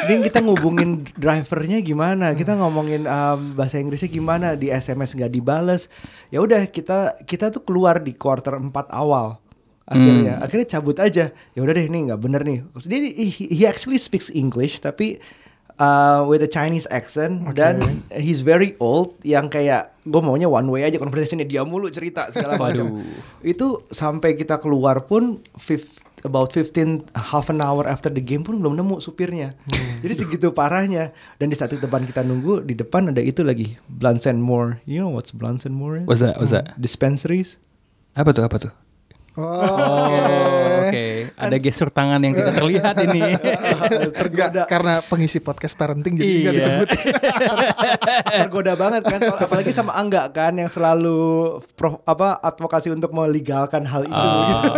Jadi 0.02 0.18
kita 0.26 0.42
ngubungin 0.42 1.06
drivernya 1.14 1.78
gimana? 1.78 2.34
Kita 2.34 2.58
ngomongin 2.58 3.06
um, 3.06 3.54
bahasa 3.54 3.78
Inggrisnya 3.78 4.10
gimana? 4.10 4.58
Di 4.58 4.72
SMS 4.72 5.14
nggak 5.14 5.30
dibales. 5.30 5.86
Ya 6.34 6.42
udah 6.42 6.66
kita 6.66 7.22
kita 7.22 7.54
tuh 7.54 7.62
keluar 7.62 8.02
di 8.02 8.16
quarter 8.16 8.58
4 8.58 8.72
awal 8.90 9.41
akhirnya 9.92 10.32
akhirnya 10.40 10.66
cabut 10.66 10.96
aja. 10.98 11.30
Ya 11.52 11.60
udah 11.60 11.74
deh 11.76 11.86
ini 11.86 12.08
nggak 12.08 12.20
bener 12.20 12.42
nih. 12.42 12.64
Dia 12.88 12.98
he, 13.04 13.28
he 13.52 13.64
actually 13.68 14.00
speaks 14.00 14.32
English 14.32 14.80
tapi 14.80 15.20
uh, 15.78 16.26
with 16.26 16.42
a 16.42 16.50
Chinese 16.50 16.88
accent. 16.90 17.54
Dan 17.54 18.02
he's 18.12 18.42
very 18.42 18.74
old 18.82 19.16
yang 19.22 19.48
kayak 19.48 19.94
gue 20.02 20.20
maunya 20.22 20.50
one 20.50 20.66
way 20.68 20.82
aja 20.84 20.98
conversationnya. 20.98 21.46
Dia 21.46 21.62
mulu 21.62 21.88
cerita 21.88 22.28
segala 22.34 22.58
macam. 22.58 23.00
Itu 23.40 23.86
sampai 23.90 24.34
kita 24.34 24.58
keluar 24.58 25.06
pun 25.06 25.40
fif- 25.56 26.02
about 26.22 26.54
15 26.54 27.10
half 27.18 27.50
an 27.50 27.58
hour 27.58 27.82
after 27.82 28.06
the 28.06 28.22
game 28.22 28.46
pun 28.46 28.62
belum 28.62 28.78
nemu 28.78 29.02
supirnya. 29.02 29.50
Jadi 30.02 30.14
segitu 30.14 30.54
parahnya. 30.54 31.10
Dan 31.38 31.50
di 31.50 31.56
saat 31.58 31.74
di 31.74 31.82
depan 31.82 32.06
kita 32.06 32.22
nunggu 32.22 32.62
di 32.62 32.78
depan 32.78 33.10
ada 33.10 33.22
itu 33.22 33.42
lagi 33.42 33.74
Blunts 33.90 34.26
and 34.30 34.38
More 34.42 34.78
you 34.86 35.02
know 35.02 35.10
what's 35.10 35.34
Blunts 35.34 35.66
and 35.66 35.74
More 35.74 36.02
is? 36.02 36.06
what's 36.06 36.22
that? 36.22 36.38
What's 36.38 36.54
that? 36.54 36.74
Dispensaries? 36.78 37.58
Apa 38.14 38.30
tuh? 38.30 38.44
Apa 38.46 38.56
tuh 38.62 38.72
Oh, 39.32 39.40
Oh, 39.42 40.84
oke. 40.84 41.32
Ada 41.32 41.56
gestur 41.56 41.88
tangan 41.88 42.20
yang 42.20 42.32
tidak 42.32 42.52
terlihat 42.54 42.94
ini. 43.02 43.20
Tergoda 44.20 44.62
karena 44.68 45.00
pengisi 45.00 45.40
podcast 45.40 45.72
parenting 45.72 46.14
jadi 46.14 46.28
nggak 46.28 46.52
Iya. 46.52 46.60
disebut. 46.60 46.88
tergoda 48.44 48.72
banget 48.74 49.02
kan 49.02 49.20
apalagi 49.38 49.70
sama 49.70 49.92
Angga 49.94 50.28
kan 50.28 50.52
yang 50.52 50.68
selalu 50.68 51.16
pro, 51.72 51.96
apa 52.02 52.36
advokasi 52.38 52.90
untuk 52.90 53.10
melegalkan 53.10 53.82
hal 53.82 54.04
itu 54.04 54.12
Ah. 54.12 54.28
gitu. 54.28 54.70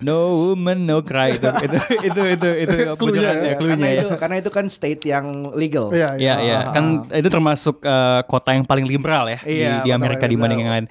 no 0.00 0.18
woman 0.50 0.82
no 0.82 0.98
cry 1.00 1.34
itu 1.34 1.46
itu 1.46 1.78
itu 2.02 2.22
itu 2.34 2.48
itu 2.58 2.74
beneran 3.06 3.36
ya, 3.38 3.54
cluenya 3.54 3.78
karena 3.78 3.88
ya. 3.88 4.00
itu 4.00 4.08
karena 4.18 4.36
itu 4.36 4.50
kan 4.50 4.64
state 4.66 5.02
yang 5.04 5.26
legal. 5.54 5.94
Iya, 5.94 6.18
Iya, 6.18 6.34
iya. 6.40 6.58
Kan 6.70 7.06
itu 7.08 7.28
termasuk 7.28 7.80
eh, 7.80 8.20
kota 8.24 8.50
yang 8.50 8.66
paling 8.66 8.82
liberal 8.82 9.26
ya 9.26 9.38
di, 9.40 9.62
Iya, 9.62 9.86
di 9.86 9.90
kota 9.90 9.94
Amerika 9.94 10.24
dibanding 10.26 10.58
yang 10.60 10.72
lain. 10.74 10.86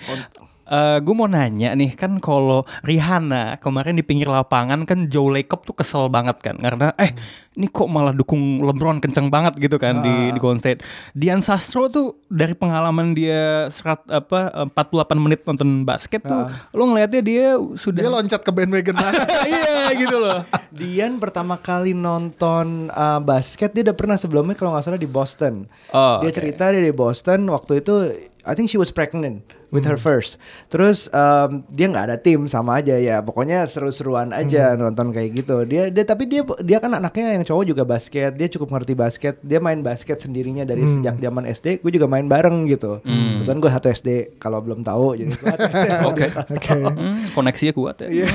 Gue 1.01 1.15
mau 1.15 1.29
nanya 1.31 1.73
nih 1.73 1.95
kan 1.95 2.19
kalau 2.19 2.67
Rihanna 2.83 3.59
kemarin 3.63 3.95
di 3.95 4.03
pinggir 4.03 4.27
lapangan 4.27 4.83
kan 4.83 5.07
Joe 5.07 5.31
Lacob 5.31 5.63
tuh 5.63 5.75
kesel 5.75 6.11
banget 6.11 6.39
kan 6.43 6.59
karena 6.59 6.91
eh 6.99 7.15
ini 7.57 7.67
kok 7.73 7.89
malah 7.89 8.13
dukung 8.13 8.61
LeBron 8.61 9.01
kenceng 9.01 9.33
banget 9.33 9.57
gitu 9.57 9.81
kan 9.81 10.05
di 10.05 10.29
di 10.29 10.37
Golden 10.37 10.61
State. 10.61 10.85
Dian 11.17 11.41
Sastro 11.41 11.89
tuh 11.89 12.21
dari 12.29 12.53
pengalaman 12.53 13.17
dia 13.17 13.65
serat 13.73 14.05
apa 14.05 14.69
eh, 14.69 14.69
48 14.77 15.17
menit 15.17 15.41
nonton 15.41 15.81
basket 15.81 16.21
tuh 16.21 16.45
lo 16.77 16.83
ngelihatnya 16.93 17.21
dia 17.25 17.57
sudah 17.73 18.05
Dia 18.05 18.13
loncat 18.13 18.45
ke 18.45 18.51
bandwagon 18.53 18.93
iya 19.49 19.89
gitu 19.97 20.21
loh. 20.21 20.45
Dian 20.69 21.17
pertama 21.17 21.57
kali 21.57 21.97
nonton 21.97 22.93
uh, 22.93 23.17
basket 23.17 23.73
dia 23.73 23.89
udah 23.89 23.97
pernah 23.97 24.17
sebelumnya 24.21 24.53
kalau 24.53 24.77
nggak 24.77 24.85
salah 24.85 25.01
di 25.01 25.09
Boston. 25.09 25.65
Oh, 25.89 26.21
dia 26.21 26.29
oke. 26.29 26.37
cerita 26.37 26.69
dia 26.69 26.85
di 26.85 26.93
Boston 26.93 27.49
waktu 27.49 27.81
itu 27.81 28.13
I 28.45 28.53
think 28.53 28.69
she 28.69 28.77
was 28.77 28.93
pregnant 28.93 29.56
with 29.71 29.83
her 29.83 29.99
first. 29.99 30.39
Terus 30.71 31.11
um, 31.11 31.63
dia 31.67 31.91
nggak 31.91 32.05
ada 32.11 32.17
tim 32.19 32.47
sama 32.47 32.79
aja 32.79 32.95
ya. 32.95 33.19
Pokoknya 33.19 33.67
seru-seruan 33.67 34.31
aja 34.31 34.73
nonton 34.79 35.11
kayak 35.11 35.43
gitu. 35.43 35.67
Dia 35.67 35.91
dia 35.91 36.03
tapi 36.07 36.29
dia 36.29 36.41
dia 36.63 36.77
kan 36.79 36.95
anaknya 36.95 37.35
yang 37.35 37.43
cowok 37.43 37.63
juga 37.67 37.83
basket. 37.83 38.35
Dia 38.35 38.47
cukup 38.47 38.77
ngerti 38.77 38.93
basket. 38.95 39.35
Dia 39.43 39.59
main 39.59 39.83
basket 39.83 40.23
sendirinya 40.23 40.63
dari 40.63 40.87
sejak 40.87 41.19
zaman 41.19 41.43
SD. 41.51 41.83
Gue 41.83 41.91
juga 41.91 42.07
main 42.07 42.25
bareng 42.25 42.67
gitu. 42.71 43.03
Kebetulan 43.03 43.59
gue 43.59 43.71
satu 43.71 43.87
SD 43.91 44.09
kalau 44.39 44.63
belum 44.63 44.87
tahu 44.87 45.19
jadi. 45.19 45.31
Oke. 46.09 46.25
Oke. 46.57 46.77
Hmm, 46.77 47.19
koneksinya 47.35 47.73
kuat 47.75 48.07
ya. 48.07 48.09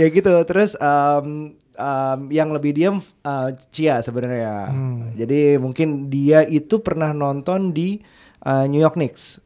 ya 0.00 0.06
gitu 0.10 0.32
terus 0.46 0.74
um, 0.78 1.54
um, 1.76 2.20
yang 2.30 2.50
lebih 2.54 2.74
diam 2.74 3.02
uh, 3.26 3.50
Cia 3.70 4.00
sebenarnya 4.00 4.70
jadi 5.16 5.58
mungkin 5.58 6.08
dia 6.08 6.46
itu 6.46 6.80
pernah 6.80 7.12
nonton 7.12 7.74
di 7.74 8.00
uh, 8.42 8.64
New 8.64 8.78
York 8.78 8.94
Knicks 8.94 9.38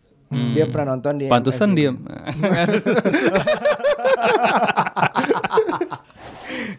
dia 0.50 0.66
pernah 0.66 0.92
nonton 0.92 1.14
di 1.16 1.26
Pantesan 1.26 1.70
MSG. 1.70 1.76
diem. 1.76 1.96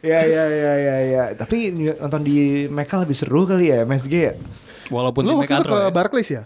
ya 0.04 0.20
ya 0.22 0.44
ya 0.46 0.74
ya 0.78 0.96
ya 1.04 1.24
tapi 1.34 1.72
nonton 1.72 2.22
di 2.22 2.38
Mecca 2.68 2.98
lebih 2.98 3.14
seru 3.14 3.44
kali 3.44 3.70
ya 3.70 3.84
MSG 3.84 4.14
ya 4.14 4.34
Walaupun 4.86 5.24
Lu 5.24 5.34
waktu 5.36 5.50
itu 5.50 5.50
Mekantro 5.50 5.72
ke 5.72 5.80
ya. 5.80 5.90
Barclays 5.90 6.30
ya? 6.30 6.44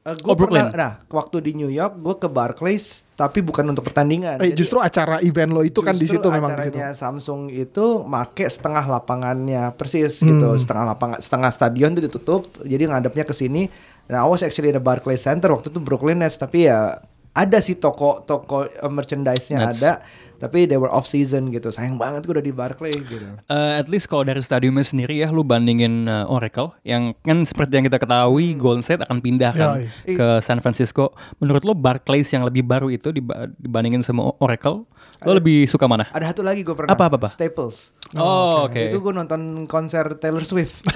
Uh, 0.00 0.12
gua 0.18 0.28
Oh, 0.28 0.36
Brooklyn. 0.36 0.60
pernah- 0.66 0.76
nah 0.76 1.08
waktu 1.10 1.36
di 1.40 1.52
New 1.54 1.70
York 1.70 1.96
gue 1.96 2.14
ke 2.18 2.28
Barclays 2.28 2.84
tapi 3.14 3.40
bukan 3.40 3.64
untuk 3.66 3.80
pertandingan 3.82 4.36
Eh, 4.36 4.50
Jadi- 4.50 4.56
justru 4.56 4.76
acara 4.78 5.18
event 5.20 5.50
lo 5.50 5.62
itu 5.62 5.80
kan 5.80 5.92
di 5.92 6.04
situ 6.04 6.28
memang 6.28 6.52
di 6.52 6.64
situ. 6.64 6.76
acaranya 6.76 6.92
Samsung 6.92 7.48
itu 7.48 7.86
make 8.04 8.44
setengah 8.44 8.84
lapangannya 8.84 9.72
persis 9.72 10.20
gitu, 10.20 10.48
Hmm. 10.48 10.58
setengah 10.58 10.84
lapangan, 10.86 11.18
setengah 11.18 11.48
stadion 11.48 11.90
itu 11.92 12.04
ditutup, 12.04 12.44
jadi 12.60 12.84
ngadepnya 12.86 13.22
ke 13.22 13.32
sini. 13.32 13.72
Nah, 14.08 14.24
I 14.24 14.28
was 14.28 14.40
actually 14.40 14.72
in 14.72 14.76
the 14.76 14.84
Barclays 14.84 15.20
Center 15.20 15.52
waktu 15.52 15.68
itu 15.68 15.80
Brooklyn 15.84 16.24
Nets, 16.24 16.40
tapi 16.40 16.64
ya 16.64 16.96
ada 17.36 17.58
sih 17.60 17.76
toko 17.76 18.24
toko 18.24 18.64
uh, 18.64 18.88
merchandise-nya 18.88 19.68
Nets. 19.68 19.78
ada, 19.84 19.92
tapi 20.38 20.64
they 20.64 20.74
were 20.74 20.88
off 20.88 21.04
season 21.04 21.50
gitu. 21.50 21.68
Sayang 21.68 21.94
banget 21.94 22.22
gue 22.22 22.32
udah 22.32 22.42
di 22.42 22.50
Barclays 22.50 22.98
gitu. 23.00 23.26
Eh, 23.44 23.72
at 23.74 23.86
least 23.86 24.06
kalau 24.06 24.22
dari 24.22 24.38
stadiumnya 24.38 24.80
sendiri 24.80 25.18
ya 25.18 25.28
lu 25.28 25.42
bandingin 25.42 26.06
eh, 26.06 26.26
Oracle 26.26 26.72
yang 26.82 27.14
kan 27.18 27.42
seperti 27.42 27.74
yang 27.74 27.84
kita 27.84 27.98
ketahui 27.98 28.54
Golden 28.54 28.80
State 28.80 29.02
akan 29.02 29.18
pindah 29.18 29.50
kan 29.50 29.68
Ya, 29.78 29.90
ke 30.08 30.28
San 30.38 30.58
Francisco. 30.58 31.10
Menurut 31.36 31.62
lo 31.62 31.72
Barclays 31.72 32.26
yang 32.28 32.42
lebih 32.42 32.62
baru 32.62 32.88
itu 32.88 33.10
diba- 33.10 33.50
dibandingin 33.52 34.00
sama 34.00 34.30
Oracle, 34.38 34.86
lo 35.20 35.32
lebih 35.32 35.66
suka 35.66 35.84
mana? 35.84 36.06
Ada 36.08 36.30
satu 36.30 36.40
lagi 36.40 36.62
gue 36.62 36.72
pernah. 36.72 36.90
Apa, 36.90 37.06
apa, 37.06 37.16
apa? 37.16 37.28
Staples. 37.28 37.90
Oh, 38.14 38.64
oke. 38.64 38.88
Itu 38.88 38.98
gue 38.98 39.12
nonton 39.12 39.66
konser 39.66 40.16
Taylor 40.16 40.40
Swift. 40.40 40.80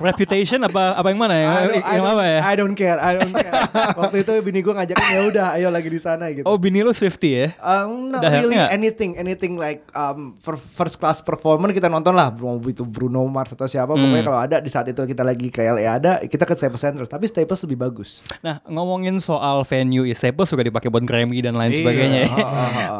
Reputation 0.00 0.60
apa 0.60 0.94
apa 0.94 1.06
yang 1.06 1.18
mana 1.18 1.34
ya? 1.34 1.46
I 1.46 1.54
don't, 1.62 1.74
I 1.74 1.94
yang 1.94 2.02
don't- 2.02 2.14
apa 2.14 2.24
ya? 2.24 2.40
I 2.40 2.54
don't 2.54 2.74
care, 2.74 2.98
I 2.98 3.12
don't 3.14 3.32
care. 3.32 3.52
Waktu 4.00 4.16
itu 4.22 4.32
bini 4.40 4.60
gue 4.60 4.72
ngajakin 4.72 5.06
ya 5.06 5.20
udah, 5.24 5.46
ayo 5.56 5.68
lagi 5.68 5.88
di 5.88 5.98
sana 5.98 6.28
gitu. 6.30 6.44
Oh, 6.44 6.56
bini 6.56 6.80
lo 6.80 6.90
Swifty 6.90 7.30
ya? 7.34 7.48
Um, 7.64 8.12
not 8.12 8.20
Dahil 8.20 8.44
really 8.44 8.60
anything, 8.60 9.16
anything 9.16 9.56
like 9.56 9.88
um, 9.90 10.36
for 10.38 10.52
first 10.52 11.00
class 11.00 11.24
performance 11.24 11.72
kita 11.72 11.88
nonton 11.88 12.12
lah, 12.12 12.28
mau 12.28 12.60
itu 12.60 12.84
Bruno 12.84 13.24
Mars 13.24 13.50
atau 13.50 13.64
siapa, 13.64 13.88
Hmm. 13.90 14.04
pokoknya 14.04 14.20
kalau 14.22 14.36
ada 14.38 14.56
di 14.60 14.68
saat 14.68 14.84
itu 14.84 15.00
kita 15.00 15.24
lagi 15.24 15.48
ke 15.48 15.64
LA 15.64 15.88
ada, 15.88 16.20
kita 16.20 16.44
ke 16.44 16.52
Staples 16.52 16.78
Center, 16.78 17.04
tapi 17.04 17.24
Staples 17.24 17.64
lebih 17.64 17.80
bagus. 17.80 18.20
Nah, 18.38 18.60
ngomongin 18.64 19.16
soal 19.16 19.64
venue, 19.64 20.04
ya 20.04 20.12
Staples 20.12 20.46
juga 20.46 20.60
dipakai 20.62 20.92
buat 20.92 21.00
Grammy 21.02 21.40
dan 21.40 21.56
lain 21.56 21.72
Iya, 21.72 21.80
sebagainya. 21.80 22.20
ya. 22.28 22.36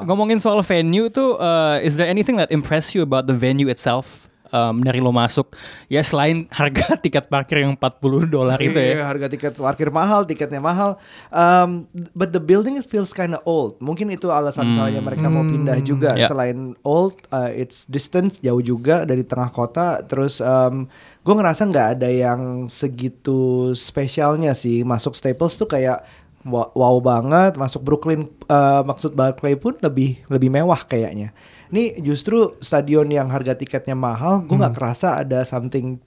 ngomongin 0.02 0.40
soal 0.40 0.58
venue 0.60 1.06
tuh, 1.06 1.36
uh, 1.36 1.76
is 1.78 1.94
there 1.94 2.08
anything 2.08 2.34
that 2.34 2.48
impress 2.48 2.96
you 2.96 3.04
about 3.04 3.28
the 3.28 3.36
venue 3.36 3.68
itself? 3.68 4.32
Um, 4.54 4.86
dari 4.86 5.02
lo 5.02 5.10
masuk, 5.10 5.50
ya 5.90 5.98
selain 5.98 6.46
harga 6.46 6.94
tiket 7.02 7.26
parkir 7.26 7.66
yang 7.66 7.74
40 7.74 8.30
dolar 8.30 8.54
itu 8.62 8.70
Iya, 8.70 9.02
ya. 9.02 9.10
harga 9.10 9.26
tiket 9.26 9.58
parkir 9.58 9.90
mahal, 9.90 10.22
tiketnya 10.22 10.62
mahal. 10.62 10.94
Um, 11.34 11.90
but 12.14 12.30
the 12.30 12.38
building 12.38 12.78
feels 12.86 13.10
kind 13.10 13.34
of 13.34 13.42
old. 13.42 13.74
Mungkin 13.82 14.14
itu 14.14 14.30
alasan 14.30 14.70
misalnya 14.70 15.02
mereka 15.02 15.26
mau 15.26 15.42
pindah 15.42 15.82
juga. 15.82 16.14
Ya. 16.14 16.30
Selain 16.30 16.78
old, 16.86 17.18
uh, 17.34 17.50
it's 17.50 17.82
distance 17.90 18.38
jauh 18.38 18.62
juga 18.62 19.02
dari 19.02 19.26
tengah 19.26 19.50
kota. 19.50 20.06
Terus 20.06 20.38
um, 20.38 20.86
gue 21.26 21.34
ngerasa 21.34 21.66
nggak 21.66 21.88
ada 21.98 22.06
yang 22.06 22.70
segitu 22.70 23.74
spesialnya 23.74 24.54
sih. 24.54 24.86
Masuk 24.86 25.18
Staples 25.18 25.58
tuh 25.58 25.66
kayak 25.66 26.06
wow 26.46 27.02
banget. 27.02 27.58
Masuk 27.58 27.82
Brooklyn, 27.82 28.30
uh, 28.46 28.86
maksud 28.86 29.18
Barclay 29.18 29.58
pun 29.58 29.74
lebih 29.82 30.22
lebih 30.30 30.46
mewah 30.46 30.78
kayaknya. 30.86 31.34
Ini 31.74 31.98
justru 32.06 32.54
stadion 32.62 33.10
yang 33.10 33.26
harga 33.34 33.58
tiketnya 33.58 33.98
mahal, 33.98 34.46
gue 34.46 34.54
nggak 34.54 34.78
kerasa 34.78 35.18
ada 35.18 35.42
something 35.42 35.98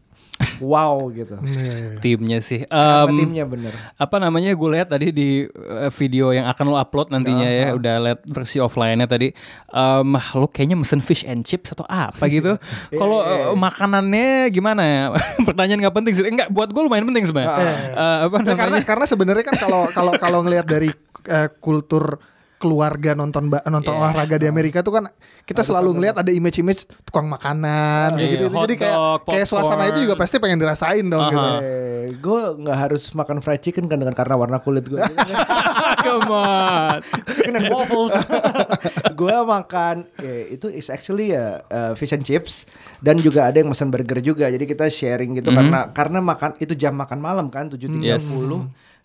wow 0.61 1.09
gitu. 1.11 1.33
Timnya 2.05 2.39
sih. 2.39 2.63
Karena 2.69 3.09
Um, 3.09 3.17
timnya 3.17 3.43
bener. 3.43 3.73
apa 3.97 4.15
namanya 4.21 4.53
gue 4.53 4.69
lihat 4.69 4.93
tadi 4.93 5.09
di 5.09 5.43
uh, 5.49 5.89
video 5.91 6.29
yang 6.31 6.45
akan 6.45 6.65
lo 6.69 6.77
upload 6.77 7.09
nantinya 7.09 7.49
ya 7.49 7.73
udah 7.73 7.95
lihat 7.99 8.19
versi 8.29 8.61
offline-nya 8.61 9.09
tadi. 9.09 9.33
Um, 9.73 10.15
lo 10.15 10.47
kayaknya 10.47 10.77
mesen 10.77 11.01
fish 11.01 11.25
and 11.25 11.43
chips 11.43 11.73
atau 11.73 11.83
apa 11.89 12.29
gitu. 12.29 12.55
Kalau 13.01 13.25
uh, 13.25 13.57
makanannya 13.57 14.47
gimana 14.53 14.81
ya? 14.85 15.03
Pertanyaan 15.47 15.83
nggak 15.83 15.95
penting 15.99 16.13
sih. 16.15 16.23
Enggak 16.23 16.47
buat 16.53 16.69
gue 16.71 16.81
lumayan 16.85 17.05
penting 17.09 17.27
sebenarnya 17.27 17.59
Uh, 17.97 18.17
apa 18.29 18.37
Nah, 18.39 18.53
karena 18.55 18.77
namanya? 18.79 18.85
karena 18.85 19.05
sebenarnya 19.09 19.43
kan 19.43 19.55
kalau 19.57 19.81
kalau 19.91 20.13
kalau 20.15 20.39
ngelihat 20.45 20.69
dari 20.69 20.89
eh, 21.27 21.49
kultur 21.59 22.21
keluarga 22.57 23.13
nonton 23.13 23.47
nonton 23.47 23.93
Yeah. 23.93 24.01
olahraga 24.01 24.35
di 24.35 24.45
Amerika 24.45 24.81
tuh 24.81 24.89
kan 24.91 25.05
kita 25.45 25.61
selalu 25.61 25.95
ngelihat 25.95 26.17
ada 26.17 26.27
image-image 26.27 26.89
tukang 27.01 27.25
makanan 27.25 28.11
kayak 28.11 28.19
Iya, 28.19 28.33
gitu. 28.35 28.45
Jadi 28.51 28.75
kayak 28.75 28.97
hotdog, 28.97 29.29
kayak 29.29 29.45
suasana 29.47 29.83
itu 29.87 29.99
juga 30.03 30.15
pasti 30.17 30.35
pengen 30.37 30.57
dirasain 30.57 31.05
dong 31.05 31.21
Aha. 31.21 31.31
gitu. 31.31 31.49
Eh, 31.61 32.05
gue 32.17 32.41
nggak 32.59 32.77
harus 32.77 33.03
makan 33.13 33.39
fried 33.39 33.61
chicken 33.61 33.85
kan 33.85 33.95
dengan 33.95 34.11
karena 34.11 34.35
warna 34.35 34.57
kulit 34.57 34.83
gue. 34.85 34.97
Come 36.03 36.29
on. 36.29 36.99
chicken 37.31 37.55
and 37.55 37.69
waffles. 37.69 38.11
gue 39.19 39.35
makan 39.39 39.95
ya, 40.17 40.35
itu 40.49 40.67
is 40.67 40.89
actually 40.89 41.31
ya 41.31 41.61
uh, 41.63 41.93
fish 41.93 42.11
and 42.11 42.21
chips 42.21 42.65
dan 42.99 43.17
juga 43.17 43.47
ada 43.47 43.57
yang 43.57 43.69
pesan 43.69 43.87
burger 43.87 44.19
juga. 44.19 44.49
Jadi 44.49 44.65
kita 44.65 44.89
sharing 44.89 45.37
gitu 45.37 45.49
karena 45.49 45.93
karena 45.93 46.19
makan 46.19 46.57
itu 46.57 46.73
jam 46.73 46.91
makan 46.91 47.21
malam 47.21 47.47
kan 47.47 47.69
7.30 47.69 48.01
Yes. 48.01 48.27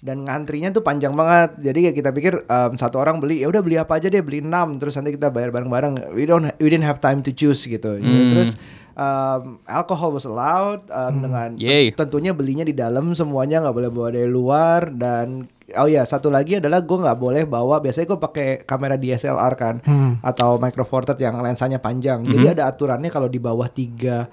Dan 0.03 0.27
ngantrinya 0.27 0.75
tuh 0.75 0.83
panjang 0.83 1.15
banget. 1.15 1.62
Jadi 1.62 1.81
ya 1.87 1.93
kita 1.95 2.11
pikir 2.11 2.43
um, 2.51 2.75
satu 2.75 2.99
orang 2.99 3.23
beli 3.23 3.47
ya 3.47 3.47
udah 3.47 3.62
beli 3.62 3.79
apa 3.79 4.03
aja 4.03 4.11
deh 4.11 4.19
beli 4.19 4.43
6 4.43 4.83
terus 4.83 4.99
nanti 4.99 5.15
kita 5.15 5.31
bayar 5.31 5.55
bareng-bareng. 5.55 6.11
We 6.19 6.27
don't 6.27 6.51
we 6.59 6.67
didn't 6.67 6.85
have 6.85 6.99
time 6.99 7.23
to 7.23 7.31
choose 7.31 7.62
gitu. 7.71 8.03
Ya, 8.03 8.21
terus 8.27 8.59
um, 8.99 9.62
alcohol 9.65 10.19
was 10.19 10.27
allowed 10.27 10.83
um, 10.91 11.23
dengan 11.23 11.49
Yay. 11.55 11.95
tentunya 11.95 12.35
belinya 12.35 12.67
di 12.67 12.75
dalam 12.75 13.15
semuanya 13.15 13.62
nggak 13.62 13.77
boleh 13.79 13.91
bawa 13.95 14.09
dari 14.11 14.29
luar 14.29 14.91
dan 14.91 15.47
oh 15.79 15.88
ya 15.88 16.05
satu 16.05 16.29
lagi 16.29 16.61
adalah 16.61 16.85
gue 16.85 16.99
nggak 16.99 17.19
boleh 17.23 17.45
bawa 17.49 17.81
biasanya 17.81 18.07
gue 18.12 18.19
pakai 18.21 18.49
kamera 18.67 18.99
DSLR 18.99 19.55
kan 19.57 19.75
atau 20.21 20.61
micro 20.61 20.85
four 20.85 21.07
third 21.07 21.23
yang 21.23 21.41
lensanya 21.41 21.81
panjang 21.81 22.27
jadi 22.27 22.59
ada 22.59 22.69
aturannya 22.69 23.09
kalau 23.09 23.31
di 23.31 23.41
bawah 23.41 23.71
tiga 23.71 24.29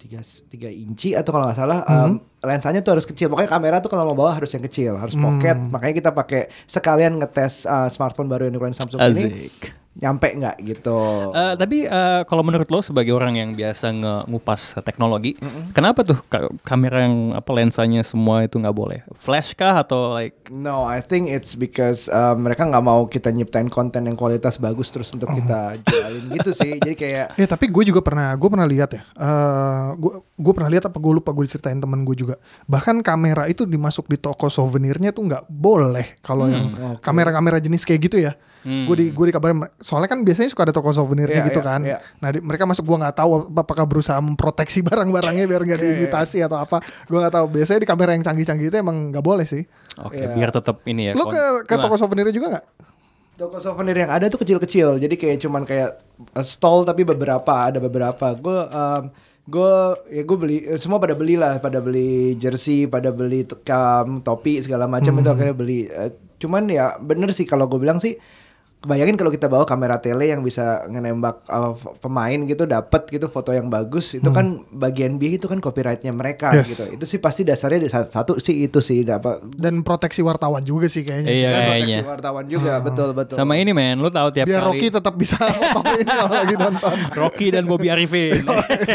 tiga 0.00 0.24
tiga 0.48 0.72
inci 0.72 1.12
atau 1.12 1.36
kalau 1.36 1.44
nggak 1.44 1.58
salah 1.60 1.84
um, 1.84 2.16
lensanya 2.40 2.80
tuh 2.80 2.96
harus 2.96 3.04
kecil. 3.04 3.28
Pokoknya 3.28 3.52
kamera 3.52 3.76
tuh 3.84 3.92
kalau 3.92 4.08
mau 4.08 4.16
bawa 4.16 4.40
harus 4.40 4.48
yang 4.56 4.64
kecil 4.64 4.96
harus 4.96 5.12
pocket. 5.12 5.56
Makanya 5.68 5.94
kita 6.00 6.10
pakai 6.16 6.48
sekalian 6.64 7.20
ngetes 7.20 7.68
uh, 7.68 7.92
smartphone 7.92 8.32
baru 8.32 8.48
yang 8.48 8.56
dikeluarin 8.56 8.76
Samsung 8.76 9.00
ini. 9.12 9.24
Asik. 9.28 9.79
Nyampe 9.92 10.30
nggak 10.30 10.56
gitu 10.62 11.00
Eh, 11.32 11.54
tapi 11.56 11.82
eh, 11.82 12.22
kalau 12.24 12.40
menurut 12.40 12.66
lo 12.66 12.78
sebagai 12.80 13.10
orang 13.10 13.34
yang 13.34 13.50
biasa 13.50 13.90
nge- 13.90 14.24
ngupas 14.26 14.60
teknologi, 14.80 15.34
kenapa 15.70 16.02
tuh 16.02 16.18
ka- 16.24 16.46
kamera 16.62 17.04
yang 17.04 17.16
apa 17.32 17.50
lensanya 17.50 18.00
semua 18.00 18.42
itu 18.42 18.56
nggak 18.56 18.72
boleh? 18.72 19.02
Flash 19.12 19.52
kah 19.52 19.76
atau 19.76 20.12
like 20.12 20.46
No, 20.48 20.82
I 20.82 21.00
think 21.00 21.26
it's 21.26 21.52
because 21.52 22.06
uh, 22.06 22.32
mereka 22.32 22.64
nggak 22.64 22.80
mau 22.80 23.02
kita 23.04 23.28
nyiptain 23.28 23.66
konten 23.66 24.04
yang 24.04 24.14
kualitas 24.14 24.56
bagus 24.56 24.88
terus 24.88 25.10
untuk 25.10 25.26
kita 25.28 25.78
jualin 25.80 26.24
gitu 26.32 26.50
sih. 26.52 26.78
Jadi 26.78 26.94
kayak 26.94 27.26
Ya 27.34 27.46
tapi 27.50 27.66
gue 27.66 27.84
juga 27.84 27.98
pernah, 28.00 28.30
gue 28.32 28.48
pernah 28.48 28.66
lihat 28.66 28.90
ya. 28.92 29.02
eh 29.12 29.86
gue 29.96 30.12
gue 30.22 30.52
pernah 30.52 30.70
lihat 30.70 30.86
apa 30.86 30.96
gue 30.96 31.12
lupa 31.12 31.30
gue 31.30 31.44
diceritain 31.44 31.76
temen 31.76 32.02
gue 32.02 32.14
juga. 32.16 32.34
Bahkan 32.64 33.02
kamera 33.02 33.46
itu 33.46 33.62
dimasuk 33.64 34.06
di 34.06 34.16
toko 34.16 34.46
souvenirnya 34.46 35.10
tuh 35.10 35.26
nggak 35.26 35.44
boleh 35.46 36.18
kalau 36.20 36.46
yang 36.46 36.70
kamera-kamera 36.98 37.58
jenis 37.58 37.82
kayak 37.82 38.00
gitu 38.06 38.18
ya. 38.20 38.34
Gue 38.60 38.94
di 38.94 39.06
gue 39.08 39.26
dikabarin 39.26 39.56
soalnya 39.76 40.06
kan 40.06 40.20
biasanya 40.20 40.48
suka 40.48 40.62
ada 40.62 40.70
toko 40.70 40.90
souvenirnya 40.90 41.40
Iya, 41.40 41.48
gitu 41.48 41.58
iya, 41.58 41.66
kan. 41.66 41.80
iya. 41.82 41.98
Nah 42.18 42.28
di- 42.28 42.40
mereka 42.40 42.64
masuk 42.64 42.84
gue 42.84 42.96
nggak 42.96 43.16
tahu 43.16 43.30
ap- 43.32 43.64
apakah 43.64 43.84
berusaha 43.84 44.18
memproteksi 44.18 44.84
barang-barangnya 44.88 45.44
biar 45.44 45.62
nggak 45.62 45.80
diimitasi 45.80 46.40
atau 46.40 46.58
apa. 46.58 46.78
Gue 47.04 47.18
nggak 47.18 47.34
tahu. 47.34 47.46
Biasanya 47.50 47.80
di 47.80 47.88
kamera 47.88 48.12
yang 48.12 48.22
canggih-canggih 48.22 48.68
itu 48.68 48.76
emang 48.76 49.10
nggak 49.10 49.22
boleh 49.22 49.44
sih. 49.44 49.64
oke 49.96 50.12
Iya. 50.12 50.32
biar 50.32 50.50
tetap 50.50 50.84
ini 50.84 51.08
ya. 51.08 51.12
Lo 51.12 51.24
ke 51.24 51.40
ke 51.64 51.74
toko 51.76 51.96
souvenirnya 51.96 52.30
juga 52.30 52.48
nggak? 52.52 52.66
toko 53.32 53.56
souvenir 53.56 53.96
yang 53.96 54.12
ada 54.12 54.28
tuh 54.28 54.36
kecil-kecil. 54.36 54.98
Jadi 54.98 55.16
kayak 55.16 55.40
cuman 55.40 55.64
kayak 55.64 55.96
uh, 56.30 56.44
stall 56.44 56.84
tapi 56.84 57.02
beberapa 57.02 57.48
ada 57.64 57.80
beberapa. 57.80 58.36
Gue 58.36 58.52
um, 58.68 59.08
gue 59.42 59.72
ya 60.10 60.22
gue 60.22 60.36
beli 60.36 60.56
eh, 60.62 60.76
semua 60.76 60.96
pada 60.96 61.10
beli 61.12 61.34
lah 61.34 61.56
pada 61.56 61.80
beli 61.80 62.36
jersey 62.36 62.84
pada 62.84 63.08
beli 63.10 63.42
tukam 63.42 64.20
topi 64.20 64.60
segala 64.60 64.84
macam 64.84 65.16
itu 65.16 65.26
akhirnya 65.26 65.56
beli 65.56 65.88
Eh, 65.88 66.12
cuman 66.36 66.68
ya 66.68 66.94
bener 66.98 67.32
sih 67.32 67.42
kalau 67.42 67.64
gue 67.64 67.76
bilang 67.76 67.96
sih 67.96 68.14
Bayangin 68.80 69.12
kalau 69.12 69.28
kita 69.28 69.44
bawa 69.44 69.62
kamera 69.62 69.96
tele 69.96 70.24
yang 70.26 70.40
bisa 70.40 70.88
ngenembak 70.88 71.44
uh, 71.44 71.72
pemain 71.98 72.40
gitu 72.40 72.64
dapat 72.64 73.04
gitu 73.06 73.26
foto 73.26 73.52
yang 73.52 73.68
bagus 73.68 74.14
itu 74.14 74.24
kan 74.30 74.64
bagian 74.70 75.10
NBA 75.12 75.36
itu 75.36 75.46
kan 75.46 75.58
copyrightnya 75.58 76.10
mereka 76.10 76.52
Yes. 76.52 76.88
gitu 76.88 76.96
itu 76.96 77.04
sih 77.06 77.18
pasti 77.18 77.42
dasarnya 77.42 77.76
di 77.78 77.88
satu, 77.88 78.08
satu 78.08 78.32
sih 78.38 78.64
itu 78.64 78.80
sih 78.80 79.02
dapat 79.02 79.44
Dan 79.52 79.82
proteksi 79.82 80.20
wartawan 80.20 80.62
juga 80.62 80.86
sih 80.86 81.02
kayaknya. 81.02 81.28
Iya 81.28 81.44
dan 81.44 81.60
proteksi 81.60 81.68
kayaknya. 81.68 82.00
wartawan 82.06 82.44
juga 82.46 82.72
betul 82.80 83.08
betul 83.12 83.36
Sama 83.36 83.52
ini 83.54 83.70
men, 83.70 83.96
lo 83.96 84.08
tahu 84.08 84.28
tiap 84.30 84.48
Biar 84.48 84.62
kali 84.62 84.68
Rocky 84.72 84.86
tetap 84.88 85.14
bisa 85.14 85.36
kalau 86.08 86.32
lagi 86.32 86.56
nonton. 86.56 86.96
Rocky 87.12 87.46
dan 87.50 87.64
Bobby 87.64 87.88
Arifin. 87.88 88.40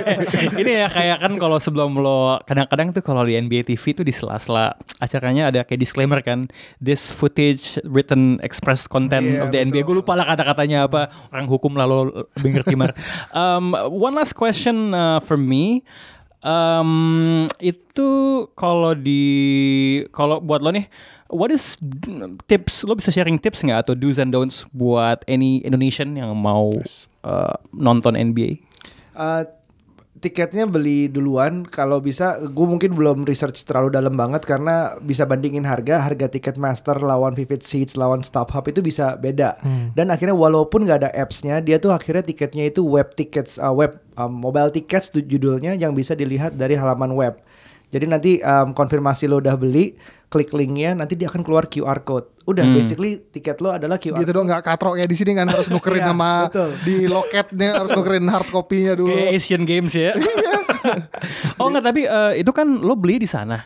ini 0.62 0.71
ya 0.76 0.89
kayak 0.89 1.21
kan 1.21 1.34
kalau 1.36 1.58
sebelum 1.58 1.93
lo 1.95 2.41
kadang-kadang 2.43 2.89
tuh 2.89 3.06
kalau 3.06 3.21
di 3.21 3.36
NBA 3.36 3.67
TV 3.67 3.93
tuh 3.93 4.02
di 4.02 4.10
sela-sela 4.10 4.74
acaranya 4.98 5.54
ada 5.54 5.62
kayak 5.62 5.78
disclaimer 5.78 6.26
kan, 6.26 6.50
this 6.80 7.10
footage 7.10 7.78
written 7.86 8.41
express 8.41 8.88
content 8.88 9.26
Iya, 9.28 9.41
of 9.41 9.50
the 9.52 9.60
NBA. 9.62 9.74
Gue 9.84 10.00
lupa 10.00 10.14
lah 10.14 10.24
kata-katanya 10.24 10.88
apa. 10.88 11.12
Orang 11.34 11.50
hukum 11.50 11.76
lalu 11.76 12.24
lebih 12.40 12.62
ngerti 12.62 12.76
mar. 12.78 12.94
Um, 13.36 13.76
one 13.92 14.16
last 14.16 14.32
question 14.38 14.96
uh, 14.96 15.20
for 15.20 15.36
me. 15.36 15.84
Um, 16.46 17.50
itu 17.58 18.08
kalau 18.54 18.94
di 18.94 19.26
kalau 20.14 20.38
buat 20.40 20.62
lo 20.62 20.72
nih, 20.72 20.86
what 21.28 21.50
is 21.50 21.76
tips? 22.46 22.86
Lo 22.86 22.94
bisa 22.94 23.10
sharing 23.10 23.42
tips 23.42 23.66
nggak 23.66 23.90
atau 23.90 23.98
do's 23.98 24.22
and 24.22 24.30
don'ts 24.30 24.64
buat 24.72 25.26
any 25.26 25.60
Indonesian 25.66 26.14
yang 26.14 26.32
mau 26.38 26.70
uh, 27.26 27.56
nonton 27.74 28.14
NBA? 28.14 28.62
Uh, 29.18 29.44
tiketnya 30.19 30.63
beli 30.67 31.12
duluan. 31.12 31.67
Kalau 31.67 31.99
bisa 31.99 32.39
gue 32.39 32.67
mungkin 32.67 32.95
belum 32.95 33.28
research 33.28 33.62
terlalu 33.67 33.95
dalam 33.95 34.15
banget 34.15 34.47
karena 34.47 34.95
bisa 35.04 35.28
bandingin 35.28 35.67
harga. 35.67 36.04
Harga 36.04 36.32
tiket 36.32 36.56
master 36.56 36.99
lawan 37.04 37.36
Vivid 37.36 37.63
Seats 37.63 37.99
lawan 37.99 38.23
StubHub 38.23 38.63
itu 38.67 38.80
bisa 38.80 39.19
beda. 39.19 39.60
Dan 39.95 40.12
akhirnya 40.12 40.36
walaupun 40.36 40.88
nggak 40.88 40.99
ada 41.06 41.12
appsnya 41.12 41.60
dia 41.60 41.78
tuh 41.78 41.91
akhirnya 41.91 42.23
tiketnya 42.23 42.67
itu 42.71 42.84
web 42.84 43.12
tickets 43.13 43.60
uh, 43.60 43.75
web 43.75 43.99
um, 44.15 44.32
mobile 44.32 44.71
tickets 44.71 45.12
judulnya 45.12 45.75
yang 45.75 45.91
bisa 45.91 46.15
dilihat 46.15 46.56
dari 46.56 46.75
halaman 46.80 47.12
web 47.15 47.39
jadi 47.89 48.06
nanti 48.10 48.32
um, 48.41 48.71
konfirmasi 48.71 49.30
lo 49.30 49.41
udah 49.41 49.56
beli 49.58 49.98
klik 50.30 50.52
linknya 50.52 50.98
nanti 50.98 51.15
dia 51.15 51.30
akan 51.32 51.45
keluar 51.45 51.69
QR 51.69 52.02
code 52.02 52.36
udah 52.45 52.65
basically 52.78 53.17
tiket 53.34 53.58
lo 53.58 53.74
adalah 53.74 53.98
QR 53.98 54.21
gitu 54.21 54.32
dong 54.38 54.45
nggak 54.45 54.62
katrok 54.62 55.02
kayak 55.02 55.10
di 55.10 55.17
sini 55.17 55.34
kan 55.34 55.50
harus 55.50 55.69
nukerin 55.74 55.98
Iya, 56.06 56.12
sama 56.13 56.32
betul. 56.45 56.69
di 56.86 56.95
loketnya 57.10 57.69
harus 57.82 57.91
nukerin 57.98 58.28
hard 58.30 58.50
copy-nya 58.54 58.93
dulu. 58.93 59.10
Kayak 59.10 59.30
Asian 59.34 59.63
Games 59.65 59.93
ya. 59.98 60.13
oh 61.60 61.67
enggak 61.74 61.86
tapi 61.89 62.02
eh, 62.06 62.34
itu 62.41 62.52
kan 62.54 62.67
lo 62.69 62.93
beli 62.93 63.17
di 63.21 63.30
sana. 63.30 63.65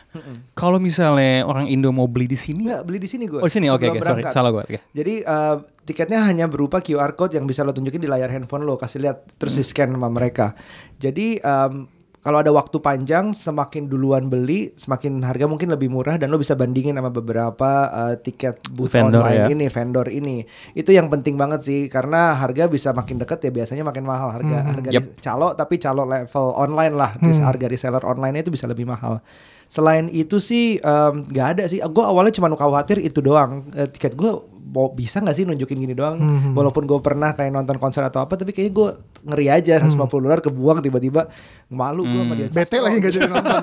Kalau 0.56 0.80
misalnya 0.80 1.44
orang 1.44 1.68
Indo 1.68 1.92
mau 1.92 2.08
beli 2.08 2.24
di 2.30 2.38
sini, 2.38 2.68
Nggak, 2.68 2.82
beli 2.88 2.98
di 3.00 3.08
sini 3.08 3.24
gue 3.28 3.40
oh 3.40 3.48
di 3.48 3.52
sini 3.52 3.68
oke 3.68 3.84
oke 3.84 4.00
sorry 4.00 4.22
salah 4.32 4.50
gue. 4.52 4.64
Oke. 4.64 4.78
Jadi 4.96 5.14
uh, 5.24 5.60
tiketnya 5.84 6.24
hanya 6.24 6.46
berupa 6.48 6.80
QR 6.80 7.12
code 7.12 7.36
yang 7.36 7.44
bisa 7.44 7.60
lo 7.66 7.76
tunjukin 7.76 8.00
di 8.00 8.08
layar 8.08 8.32
handphone 8.32 8.64
lo, 8.64 8.80
kasih 8.80 9.04
lihat 9.04 9.36
terus 9.36 9.60
di 9.60 9.64
scan 9.64 9.92
sama 9.92 10.08
mereka. 10.08 10.56
Jadi 10.96 11.36
um, 11.44 11.99
kalau 12.20 12.36
ada 12.36 12.52
waktu 12.52 12.76
panjang, 12.78 13.32
semakin 13.32 13.88
duluan 13.88 14.28
beli, 14.28 14.76
semakin 14.76 15.24
harga 15.24 15.48
mungkin 15.48 15.72
lebih 15.72 15.88
murah 15.88 16.20
dan 16.20 16.28
lo 16.28 16.36
bisa 16.36 16.52
bandingin 16.52 16.92
sama 16.92 17.08
beberapa 17.08 17.88
uh, 17.88 18.14
tiket 18.20 18.60
booth 18.68 18.92
Vendor 18.92 19.24
online 19.24 19.40
ya. 19.40 19.46
ini, 19.48 19.66
vendor 19.72 20.06
ini. 20.12 20.44
Itu 20.76 20.92
yang 20.92 21.08
penting 21.08 21.40
banget 21.40 21.64
sih 21.64 21.88
karena 21.88 22.36
harga 22.36 22.68
bisa 22.68 22.92
makin 22.92 23.16
deket 23.16 23.40
ya 23.40 23.50
biasanya 23.50 23.88
makin 23.88 24.04
mahal 24.04 24.28
harga 24.36 24.58
harga 24.68 24.88
Yep. 24.92 25.24
calo 25.24 25.56
tapi 25.56 25.80
calo 25.80 26.04
level 26.04 26.46
online 26.54 26.92
lah, 26.92 27.16
Terus 27.16 27.40
harga 27.40 27.64
reseller 27.64 28.04
online 28.04 28.44
itu 28.44 28.52
bisa 28.52 28.68
lebih 28.68 28.84
mahal. 28.84 29.24
Selain 29.70 30.10
itu 30.10 30.42
sih 30.42 30.82
nggak 31.30 31.46
ada 31.54 31.64
sih. 31.70 31.78
Gue 31.78 32.02
awalnya 32.02 32.34
cuma 32.34 32.50
khawatir 32.58 32.98
itu 32.98 33.22
doang. 33.22 33.70
Eh, 33.78 33.86
tiket 33.86 34.18
gue 34.18 34.34
mau 34.70 34.86
bisa 34.90 35.18
nggak 35.18 35.34
sih 35.34 35.46
nunjukin 35.46 35.78
gini 35.78 35.94
doang? 35.94 36.18
Walaupun 36.54 36.86
gue 36.90 36.98
pernah 36.98 37.34
kayak 37.34 37.54
nonton 37.54 37.78
konser 37.78 38.02
atau 38.02 38.22
apa, 38.22 38.34
tapi 38.34 38.50
kayaknya 38.50 38.74
gue 38.74 38.88
ngeri 39.30 39.46
aja 39.50 39.74
150 39.82 40.26
dolar 40.26 40.38
kebuang 40.42 40.78
tiba-tiba 40.82 41.30
malu 41.70 42.02
gue 42.06 42.18
sama 42.22 42.34
dia. 42.34 42.48
Bete 42.50 42.78
lagi 42.82 42.96
nggak 42.98 43.12
jadi 43.14 43.28
nonton. 43.30 43.60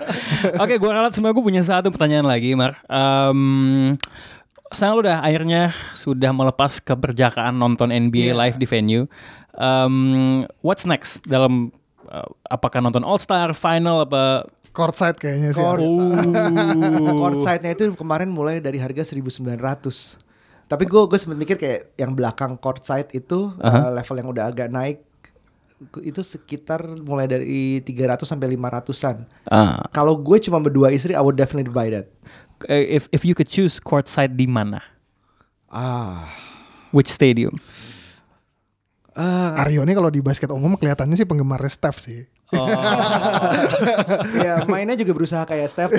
Oke, 0.62 0.74
gue 0.78 0.90
ralat 0.90 1.14
semua 1.14 1.34
gue 1.34 1.42
punya 1.42 1.62
satu 1.62 1.90
pertanyaan 1.90 2.26
lagi, 2.26 2.54
Mar. 2.54 2.78
Um, 2.86 3.94
sekarang 4.70 4.94
lu 4.98 5.02
udah 5.02 5.18
akhirnya 5.22 5.74
sudah 5.98 6.30
melepas 6.30 6.78
keberjakaan 6.78 7.58
nonton 7.58 7.90
NBA 7.90 8.34
live 8.38 8.54
di 8.54 8.66
venue. 8.70 9.10
Um, 9.58 10.46
what's 10.62 10.86
next 10.86 11.26
dalam 11.26 11.74
uh, 12.06 12.26
apakah 12.46 12.78
nonton 12.78 13.02
All 13.02 13.18
Star 13.18 13.50
final 13.54 14.06
apa? 14.06 14.46
Courtside 14.70 15.18
kayaknya 15.18 15.50
sih. 15.50 15.58
Court- 15.58 15.82
Oh. 15.82 17.18
Courtside-nya 17.20 17.74
itu 17.74 17.90
kemarin 17.94 18.30
mulai 18.30 18.58
dari 18.58 18.78
harga 18.78 19.02
1900. 19.02 19.50
Tapi 20.70 20.84
gue 20.86 21.02
gue 21.02 21.18
sempat 21.18 21.34
mikir 21.34 21.56
kayak 21.58 21.98
yang 21.98 22.14
belakang 22.14 22.54
courtside 22.54 23.10
itu 23.10 23.50
uh, 23.58 23.90
level 23.90 24.16
yang 24.16 24.28
udah 24.30 24.44
agak 24.46 24.70
naik 24.70 25.02
itu 26.04 26.20
sekitar 26.20 26.84
mulai 27.02 27.24
dari 27.24 27.80
300 27.82 28.22
sampai 28.22 28.54
500-an. 28.54 29.24
Ah, 29.48 29.82
Kalau 29.90 30.14
gue 30.14 30.36
cuma 30.38 30.60
berdua 30.60 30.92
istri, 30.92 31.16
I 31.16 31.22
would 31.24 31.34
definitely 31.34 31.72
buy 31.72 31.90
that. 31.90 32.06
if 32.68 33.08
if 33.10 33.24
you 33.24 33.32
could 33.32 33.48
choose 33.48 33.80
courtside 33.80 34.36
di 34.36 34.44
mana? 34.44 34.84
Ah. 35.66 36.28
Which 36.92 37.08
stadium? 37.08 37.56
Ah, 39.16 39.58
Aryo 39.58 39.82
ini 39.82 39.90
kalau 39.90 40.12
di 40.12 40.22
basket 40.22 40.52
umum 40.52 40.78
kelihatannya 40.78 41.18
sih 41.18 41.26
penggemar 41.26 41.64
Steph 41.66 41.98
sih. 41.98 42.28
Oh. 42.50 42.66
ya 44.46 44.66
mainnya 44.66 44.98
juga 44.98 45.12
berusaha 45.14 45.46
kayak 45.46 45.70
Steph 45.70 45.94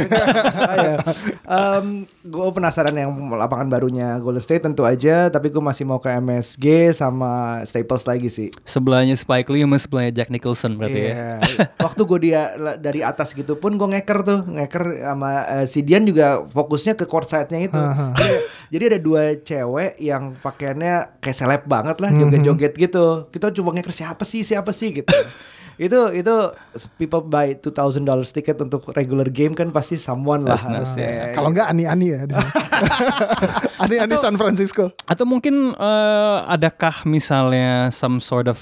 saya 0.52 1.00
um, 1.48 2.04
gue 2.06 2.48
penasaran 2.52 2.92
yang 2.92 3.12
lapangan 3.32 3.72
barunya 3.72 4.20
Golden 4.20 4.44
State 4.44 4.68
tentu 4.68 4.84
aja 4.84 5.32
tapi 5.32 5.48
gue 5.48 5.64
masih 5.64 5.88
mau 5.88 5.98
ke 6.04 6.12
MSG 6.12 6.92
sama 6.92 7.64
Staples 7.64 8.04
lagi 8.04 8.28
sih 8.28 8.52
Sebelahnya 8.68 9.16
Spike 9.18 9.50
Lee 9.52 9.64
sama 9.66 9.78
sebelahnya 9.82 10.12
Jack 10.16 10.30
Nicholson 10.30 10.80
berarti 10.80 11.00
ya. 11.00 11.12
Iya. 11.12 11.32
Waktu 11.80 12.02
gue 12.08 12.20
dia 12.32 12.42
dari 12.78 13.02
atas 13.02 13.36
gitu 13.36 13.58
pun 13.58 13.76
gue 13.76 13.88
ngeker 13.92 14.20
tuh, 14.24 14.40
ngeker 14.48 14.84
sama 15.02 15.30
eh, 15.60 15.66
si 15.68 15.84
Dian 15.84 16.04
juga 16.06 16.46
fokusnya 16.50 16.94
ke 16.96 17.06
court 17.06 17.28
side-nya 17.28 17.60
itu. 17.68 17.82
jadi, 18.20 18.36
jadi 18.72 18.84
ada 18.96 19.00
dua 19.00 19.22
cewek 19.42 20.00
yang 20.00 20.38
pakaiannya 20.40 21.20
kayak 21.20 21.38
seleb 21.38 21.64
banget 21.66 21.98
lah, 22.00 22.10
joget-joget 22.14 22.74
gitu. 22.78 23.06
Kita 23.34 23.52
coba 23.52 23.70
ngeker 23.78 23.94
siapa 23.96 24.24
sih, 24.24 24.42
siapa 24.46 24.72
sih 24.72 25.04
gitu. 25.04 25.14
Itu 25.82 25.98
itu 26.14 26.36
people 27.02 27.26
buy 27.26 27.58
2000 27.58 28.06
dollars 28.06 28.30
tiket 28.30 28.54
untuk 28.62 28.94
regular 28.94 29.26
game 29.34 29.58
kan 29.58 29.74
pasti 29.74 29.98
someone 29.98 30.46
lah. 30.46 30.54
Nice, 30.54 30.94
harusnya. 30.94 31.34
Kalau 31.34 31.50
nggak 31.50 31.74
ani-ani 31.74 32.08
ya 32.14 32.20
ani-ani 33.84 34.14
San 34.22 34.38
Francisco. 34.38 34.94
Atau 35.10 35.26
mungkin 35.26 35.74
eh, 35.74 36.38
adakah 36.46 37.02
misalnya 37.10 37.90
some 37.90 38.22
sort 38.22 38.46
of 38.46 38.62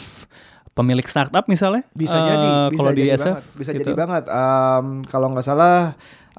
pemilik 0.71 1.03
startup 1.03 1.43
misalnya? 1.51 1.83
bisa 1.91 2.15
Eh, 2.15 2.23
jadi 2.23 2.49
bisa 2.71 2.79
kalau 2.79 2.91
di 2.95 3.01
jadi 3.03 3.11
SF 3.19 3.25
banget. 3.27 3.43
bisa 3.59 3.71
gitu. 3.75 3.79
jadi 3.83 3.91
banget 3.99 4.23
Em, 4.31 4.85
kalau 5.11 5.27
nggak 5.35 5.43
salah 5.43 5.77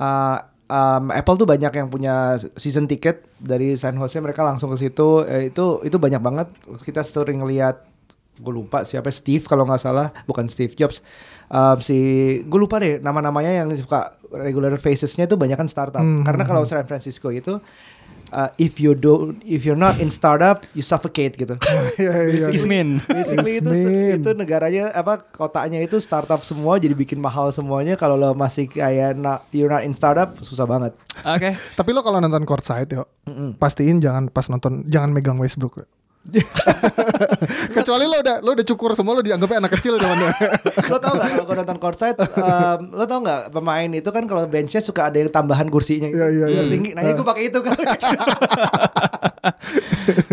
uh, 0.01 0.37
em, 0.65 1.05
Apple 1.13 1.37
tuh 1.37 1.45
banyak 1.45 1.73
yang 1.77 1.89
punya 1.93 2.41
season 2.57 2.89
ticket 2.89 3.29
dari 3.37 3.77
San 3.77 4.01
Jose 4.01 4.17
mereka 4.17 4.41
langsung 4.41 4.73
ke 4.73 4.81
situ 4.81 5.29
Eh, 5.29 5.53
itu 5.53 5.85
itu 5.85 5.97
banyak 6.01 6.25
banget 6.25 6.49
kita 6.89 7.05
sering 7.05 7.45
lihat 7.45 7.85
gue 8.41 8.53
lupa 8.53 8.89
siapa 8.89 9.13
Steve 9.13 9.45
kalau 9.45 9.69
nggak 9.69 9.81
salah 9.81 10.09
bukan 10.25 10.49
Steve 10.49 10.73
Jobs 10.73 11.05
Em, 11.51 11.79
si 11.83 11.99
gue 12.47 12.61
lupa 12.63 12.79
deh 12.79 13.03
nama-namanya 13.03 13.51
yang 13.51 13.67
suka 13.75 14.15
regular 14.31 14.71
facesnya 14.79 15.27
itu 15.27 15.35
banyak 15.35 15.59
kan 15.59 15.67
startup 15.67 15.99
karena 16.23 16.47
kalau 16.47 16.63
San 16.63 16.87
Francisco 16.87 17.27
itu 17.35 17.59
uh, 18.31 18.51
if 18.55 18.79
you 18.79 18.95
don't 18.95 19.43
if 19.43 19.67
you're 19.67 19.75
not 19.75 19.99
in 19.99 20.15
startup 20.15 20.63
you 20.79 20.83
suffocate 20.87 21.35
gitu 21.35 21.59
Iya, 21.99 22.15
iya. 22.31 22.47
Ismin. 22.55 23.03
Basically 23.03 23.59
itu 23.59 23.67
Ismin. 23.67 24.23
itu 24.23 24.31
negaranya 24.39 24.95
apa 24.95 25.27
kotanya 25.35 25.83
itu 25.83 25.99
startup 25.99 26.39
semua 26.47 26.79
jadi 26.79 26.95
bikin 26.95 27.19
mahal 27.19 27.51
semuanya 27.51 27.99
kalau 27.99 28.15
lo 28.15 28.31
masih 28.31 28.71
kayak 28.71 29.19
not, 29.19 29.43
you're 29.51 29.67
not 29.67 29.83
in 29.83 29.91
startup 29.91 30.31
susah 30.47 30.71
banget. 30.71 30.95
Oke. 31.27 31.59
Tapi 31.75 31.91
lo 31.91 32.07
kalau 32.07 32.23
nonton 32.23 32.47
courtside 32.47 32.95
yo, 32.95 33.11
pastiin 33.59 33.99
jangan 33.99 34.31
pas 34.31 34.47
nonton 34.47 34.87
jangan 34.87 35.11
megang 35.11 35.35
Westbrook. 35.35 35.83
Kecuali 37.75 38.05
lo 38.05 38.21
udah 38.21 38.37
lo 38.45 38.53
udah 38.53 38.67
cukur 38.67 38.93
semua 38.93 39.17
lo 39.17 39.25
dianggapnya 39.25 39.65
anak 39.65 39.73
kecil 39.75 39.97
zaman 39.97 40.21
lo 40.93 40.99
tau 41.01 41.17
gak 41.17 41.29
kalau 41.33 41.45
gue 41.49 41.57
nonton 41.57 41.79
courtside 41.81 42.19
um, 42.37 42.93
lo 42.93 43.09
tau 43.09 43.25
gak 43.25 43.49
pemain 43.51 43.89
itu 43.89 44.05
kan 44.13 44.29
kalau 44.29 44.45
benchnya 44.45 44.85
suka 44.85 45.09
ada 45.09 45.17
yang 45.17 45.33
tambahan 45.33 45.67
kursinya 45.67 46.13
gitu. 46.13 46.21
Iya, 46.21 46.29
iya, 46.29 46.47
Biar 46.47 46.65
iya. 46.67 46.73
tinggi. 46.73 46.91
Nah, 46.93 47.03
gue 47.09 47.25
pakai 47.25 47.43
itu 47.49 47.59
kan. 47.59 47.73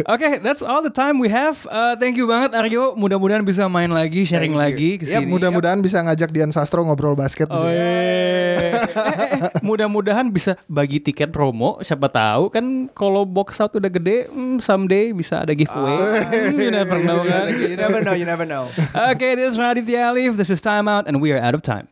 Oke, 0.07 0.39
that's 0.39 0.63
all 0.63 0.79
the 0.81 0.91
time 0.91 1.19
we 1.19 1.27
have. 1.27 1.63
Uh, 1.67 1.95
thank 1.95 2.15
you 2.15 2.27
banget 2.27 2.51
Aryo. 2.51 2.95
Mudah-mudahan 2.95 3.43
bisa 3.43 3.67
main 3.67 3.91
lagi, 3.91 4.23
sharing 4.23 4.55
lagi 4.55 4.99
ke 4.99 5.05
Ya 5.07 5.19
sini. 5.19 5.29
mudah-mudahan 5.31 5.79
bisa 5.79 5.99
ngajak 6.01 6.31
Dian 6.31 6.51
Sastro 6.51 6.83
ngobrol 6.83 7.15
basket. 7.15 7.47
Oh, 7.47 7.63
sini. 7.63 7.75
eh, 7.75 8.75
eh, 8.75 9.17
eh, 9.37 9.39
mudah-mudahan 9.61 10.27
bisa 10.27 10.55
bagi 10.65 10.99
tiket 10.99 11.31
promo. 11.31 11.79
Siapa 11.79 12.07
tahu 12.07 12.49
kan 12.49 12.65
kalau 12.91 13.23
box 13.23 13.59
out 13.59 13.75
udah 13.75 13.91
gede, 13.91 14.27
hmm, 14.27 14.59
someday 14.59 15.11
bisa 15.11 15.43
ada 15.43 15.51
giveaway. 15.51 15.76
You 16.57 16.71
never 16.71 17.03
know 17.03 17.23
kan. 17.29 17.59
you 17.59 17.75
never 17.75 18.01
know, 18.01 18.13
you 18.13 18.25
never 18.25 18.45
know. 18.45 18.69
Okay, 18.95 19.35
this 19.35 19.53
is 19.53 19.57
Raditya 19.57 20.09
Alif. 20.11 20.37
This 20.37 20.49
is 20.49 20.61
Time 20.61 20.87
Out, 20.87 21.07
and 21.07 21.21
we 21.21 21.31
are 21.31 21.37
out 21.37 21.53
of 21.53 21.61
time. 21.61 21.87